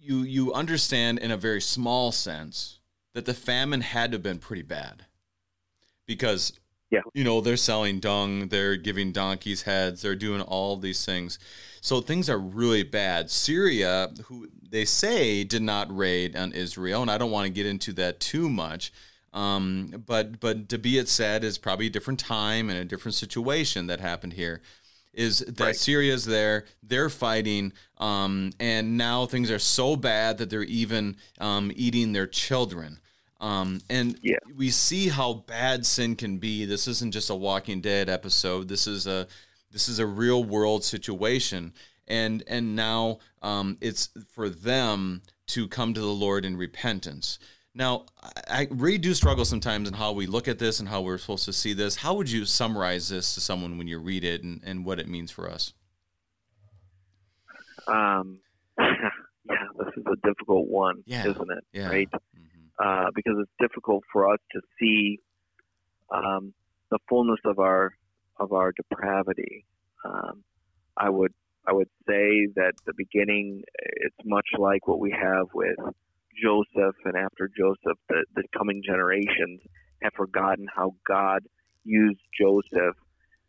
[0.00, 2.80] you you understand in a very small sense
[3.14, 5.06] that the famine had to have been pretty bad.
[6.06, 6.52] Because
[6.96, 7.02] Yeah.
[7.14, 11.38] you know, they're selling dung, they're giving donkeys heads, they're doing all these things.
[11.80, 13.30] So things are really bad.
[13.30, 17.66] Syria, who they say did not raid on Israel, and I don't want to get
[17.66, 18.92] into that too much.
[19.32, 23.14] Um, but but to be it said is probably a different time and a different
[23.14, 24.62] situation that happened here
[25.12, 25.76] is that Right.
[25.76, 31.72] Syria's there, they're fighting, um, and now things are so bad that they're even um,
[31.74, 32.98] eating their children.
[33.40, 34.38] Um, and Yeah.
[34.54, 36.64] we see how bad sin can be.
[36.64, 38.68] This isn't just a Walking Dead episode.
[38.68, 39.26] This is a
[39.70, 41.74] this is a real world situation,
[42.08, 47.38] and and now um, it's for them to come to the Lord in repentance.
[47.74, 51.02] Now, I, I really do struggle sometimes in how we look at this and how
[51.02, 51.94] we're supposed to see this.
[51.96, 55.08] How would you summarize this to someone when you read it and, and what it
[55.08, 55.74] means for us?
[57.86, 58.38] Um,
[58.80, 59.10] yeah,
[59.78, 61.64] this is a difficult one, Yeah, isn't it?
[61.72, 61.88] yeah.
[61.88, 62.08] Right?
[62.10, 62.45] Mhm.
[62.82, 65.20] Uh, because it's difficult for us to see
[66.10, 66.52] um,
[66.90, 67.92] the fullness of our
[68.38, 69.64] of our depravity.
[70.04, 70.44] Um,
[70.96, 71.32] I would
[71.66, 75.76] I would say that the beginning it's much like what we have with
[76.40, 79.60] Joseph, and after Joseph, the, the coming generations
[80.02, 81.40] have forgotten how God
[81.84, 82.96] used Joseph,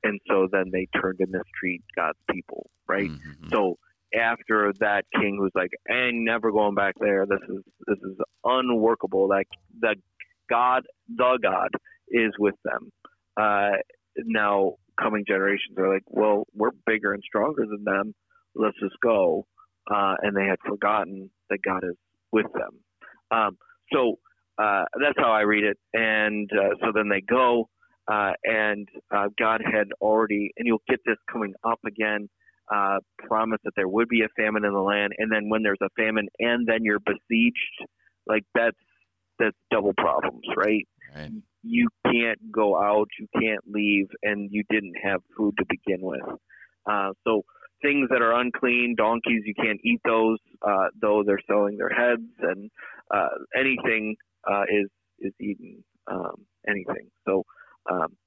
[0.03, 3.09] and so then they turn to mistreat God's people, right?
[3.09, 3.49] Mhm.
[3.51, 3.77] So
[4.17, 7.25] after that king who's like, "I'm never going back there.
[7.25, 9.47] This is this is unworkable." Like
[9.81, 10.01] that the
[10.49, 11.69] God, the God,
[12.09, 12.91] is with them.
[13.39, 13.77] Uh,
[14.17, 18.13] now coming generations are like, "Well, we're bigger and stronger than them.
[18.55, 19.45] Let's just go."
[19.89, 21.95] Uh, and they had forgotten that God is
[22.31, 22.81] with them.
[23.31, 23.57] Um,
[23.93, 24.19] so
[24.57, 25.77] uh, that's how I read it.
[25.93, 27.69] And uh, so then they go,
[28.11, 32.29] uh, and uh, God had already, and you'll get this coming up again
[32.73, 35.81] uh, promised that there would be a famine in the land, and then when there's
[35.81, 37.87] a famine and then you're besieged,
[38.25, 38.77] like that's
[39.39, 40.87] that's double problems, right?
[41.15, 41.31] Right.
[41.63, 46.21] You can't go out, you can't leave, and you didn't have food to begin with.
[46.89, 47.43] Uh, so
[47.81, 52.29] things that are unclean, donkeys, you can't eat those, uh, though they're selling their heads,
[52.41, 52.69] and
[53.13, 54.15] uh, anything
[54.49, 54.89] uh, is
[55.19, 57.09] is eaten, um, anything.
[57.25, 57.43] So.
[57.89, 58.17] Um,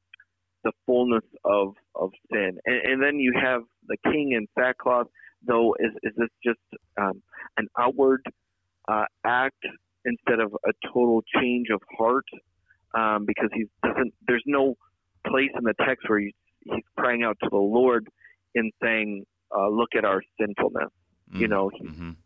[0.65, 5.07] the fullness of of sin, and, and then you have the king in sackcloth.
[5.47, 6.61] Though, is is this just
[7.01, 7.23] um,
[7.57, 8.23] an outward
[8.89, 9.65] uh, act
[10.05, 12.27] instead of a total change of heart?
[12.93, 14.13] Um, because he doesn't.
[14.27, 14.77] There's no
[15.27, 16.35] place in the text where he's,
[16.65, 18.09] he's crying out to the Lord
[18.55, 19.25] in saying,
[19.57, 20.91] uh, "Look at our sinfulness."
[21.33, 22.17] You know, he, Mhm.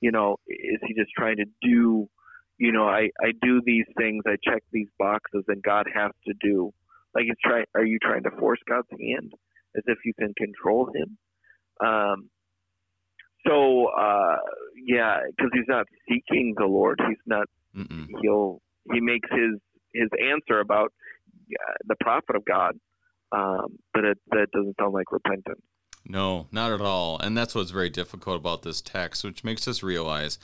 [0.00, 2.08] you know, is he just trying to do?
[2.58, 6.34] You know, I I do these things, I check these boxes, and God has to
[6.40, 6.72] do.
[7.14, 7.64] Like, it's try.
[7.74, 9.32] Are you trying to force God's hand
[9.76, 11.18] as if you can control Him?
[11.84, 12.30] Um.
[13.46, 14.36] So, uh,
[14.86, 17.00] yeah, because he's not seeking the Lord.
[17.08, 17.46] He's not.
[17.76, 18.06] Mm-mm.
[18.22, 18.60] He'll.
[18.92, 19.58] He makes his
[19.94, 20.92] his answer about
[21.52, 22.74] uh, the prophet of God,
[23.32, 25.62] um, but it that doesn't sound like repentance.
[26.06, 27.18] No, not at all.
[27.18, 30.38] And that's what's very difficult about this text, which makes us realize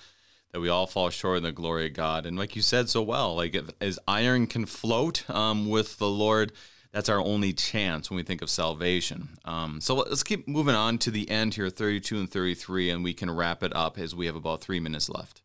[0.52, 2.26] that we all fall short of the glory of God.
[2.26, 6.08] And like you said so well, like if, as iron can float um, with the
[6.08, 6.52] Lord,
[6.92, 9.30] that's our only chance when we think of salvation.
[9.44, 13.12] Um, so let's keep moving on to the end here, 32 and 33, and we
[13.12, 15.42] can wrap it up as we have about three minutes left.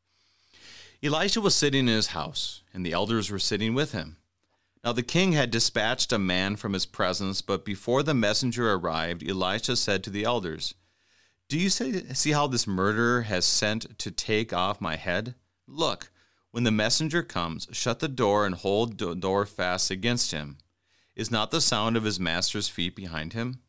[1.04, 4.16] Elisha was sitting in his house, and the elders were sitting with him.
[4.84, 9.28] Now the king had dispatched a man from his presence, but before the messenger arrived,
[9.28, 10.76] Elisha said to the elders,
[11.54, 15.36] Do you see, see how this murderer has sent to take off my head?
[15.68, 16.10] Look,
[16.50, 20.58] when the messenger comes, shut the door and hold the door fast against him.
[21.16, 23.60] Is not the sound of his master's feet behind him?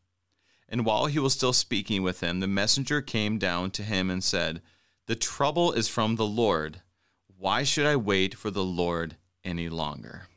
[0.67, 4.25] And while he was still speaking with him, the messenger came down to him and
[4.25, 4.63] said,
[5.05, 6.81] The trouble is from the Lord.
[7.37, 10.29] Why should I wait for the Lord any longer?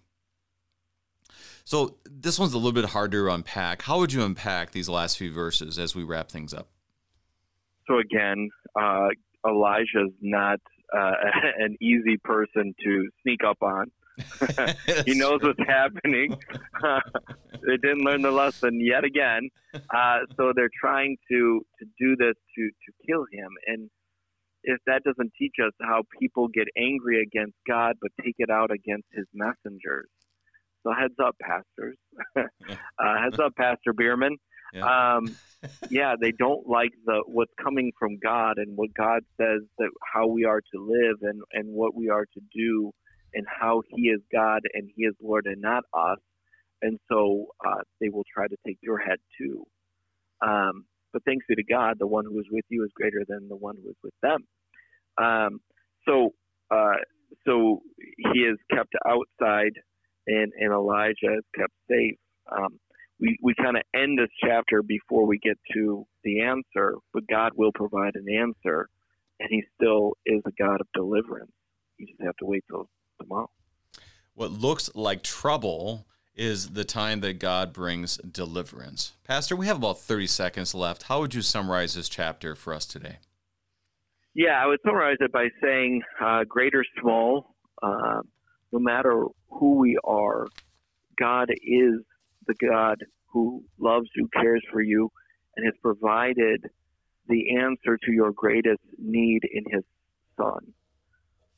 [1.64, 3.84] So this one's a little bit harder to unpack.
[3.84, 6.72] How would you unpack these last few verses as we wrap things up?
[7.88, 9.08] So again, uh,
[9.48, 10.60] Elijah's not
[10.96, 11.12] uh,
[11.60, 13.92] an easy person to sneak up on.
[15.06, 16.36] he knows what's happening.
[16.82, 22.34] they didn't learn the lesson yet again, uh, so they're trying to to do this
[22.56, 23.50] to to kill him.
[23.68, 23.90] And
[24.64, 28.72] if that doesn't teach us how people get angry against God but take it out
[28.72, 30.10] against His messengers,
[30.84, 31.98] so heads up, pastors.
[32.36, 34.38] uh, heads up, Pastor Bierman.
[34.74, 35.16] Yeah.
[35.18, 35.36] Um,
[35.90, 40.28] yeah, they don't like the what's coming from God and what God says that how
[40.28, 42.92] we are to live and and what we are to do
[43.34, 46.20] and how He is God and He is Lord and not us.
[46.82, 49.64] And so uh, they will try to take your head too.
[50.46, 53.48] Um, but thanks be to God, the one who is with you is greater than
[53.50, 54.42] the one who is with them.
[55.18, 55.60] Um,
[56.08, 56.34] so
[56.70, 56.98] uh,
[57.46, 57.82] so
[58.34, 59.74] he is kept outside,
[60.28, 62.18] and, and Elijah is kept safe.
[62.52, 62.80] Um,
[63.20, 67.52] we, we kind of end this chapter before we get to the answer, but God
[67.56, 68.90] will provide an answer,
[69.40, 71.52] and He still is a God of deliverance.
[71.98, 72.90] You just have to wait till
[73.20, 73.50] tomorrow.
[74.34, 76.06] What looks like trouble
[76.36, 79.14] is the time that God brings deliverance.
[79.24, 81.04] Pastor, we have about 30 seconds left.
[81.04, 83.18] How would you summarize this chapter for us today?
[84.36, 88.22] Yeah, I would summarize it by saying uh, great or small, uh,
[88.72, 90.46] no matter who we are,
[91.20, 92.02] God is
[92.48, 95.12] the God who loves you, cares for you,
[95.56, 96.66] and has provided
[97.28, 99.84] the answer to your greatest need in His
[100.38, 100.74] Son.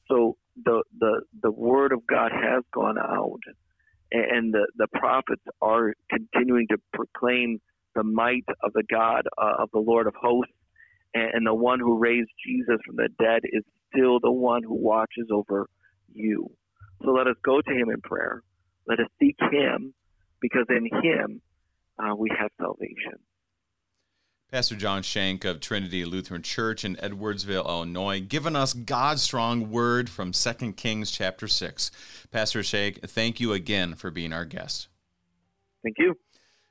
[0.07, 3.39] So the the the word of God has gone out,
[4.11, 7.59] and the the prophets are continuing to proclaim
[7.95, 10.53] the might of the God uh, of the Lord of hosts,
[11.13, 13.63] and, and the one who raised Jesus from the dead is
[13.93, 15.67] still the one who watches over
[16.13, 16.49] you.
[17.03, 18.41] So let us go to Him in prayer.
[18.87, 19.93] Let us seek Him
[20.41, 21.41] because in Him
[21.97, 23.19] uh, we have salvation.
[24.51, 30.09] Pastor John Shank of Trinity Lutheran Church in Edwardsville, Illinois, giving us God's strong word
[30.09, 31.91] from 2 Kings chapter 6.
[32.31, 34.87] Pastor Shank, thank you again for being our guest.
[35.83, 36.17] Thank you.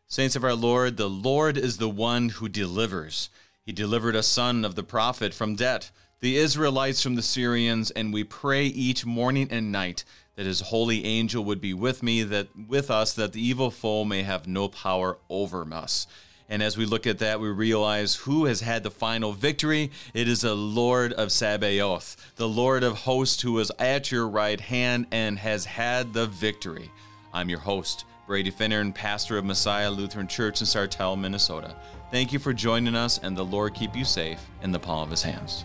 [0.08, 3.30] Saints of our Lord, the Lord is the one who delivers.
[3.62, 8.12] He delivered a son of the prophet from debt, the Israelites from the Syrians, and
[8.12, 10.04] we pray each morning and night
[10.34, 14.04] that his holy angel would be with me, that with us, that the evil foe
[14.04, 16.06] may have no power over us.
[16.48, 19.90] And as we look at that, we realize who has had the final victory.
[20.14, 24.60] It is the Lord of Sabaoth, the Lord of hosts, who is at your right
[24.60, 26.90] hand and has had the victory.
[27.32, 31.76] I'm your host, Brady Finnern, and pastor of Messiah Lutheran Church in Sartell, Minnesota.
[32.10, 35.10] Thank you for joining us, and the Lord keep you safe in the palm of
[35.10, 35.64] his hands.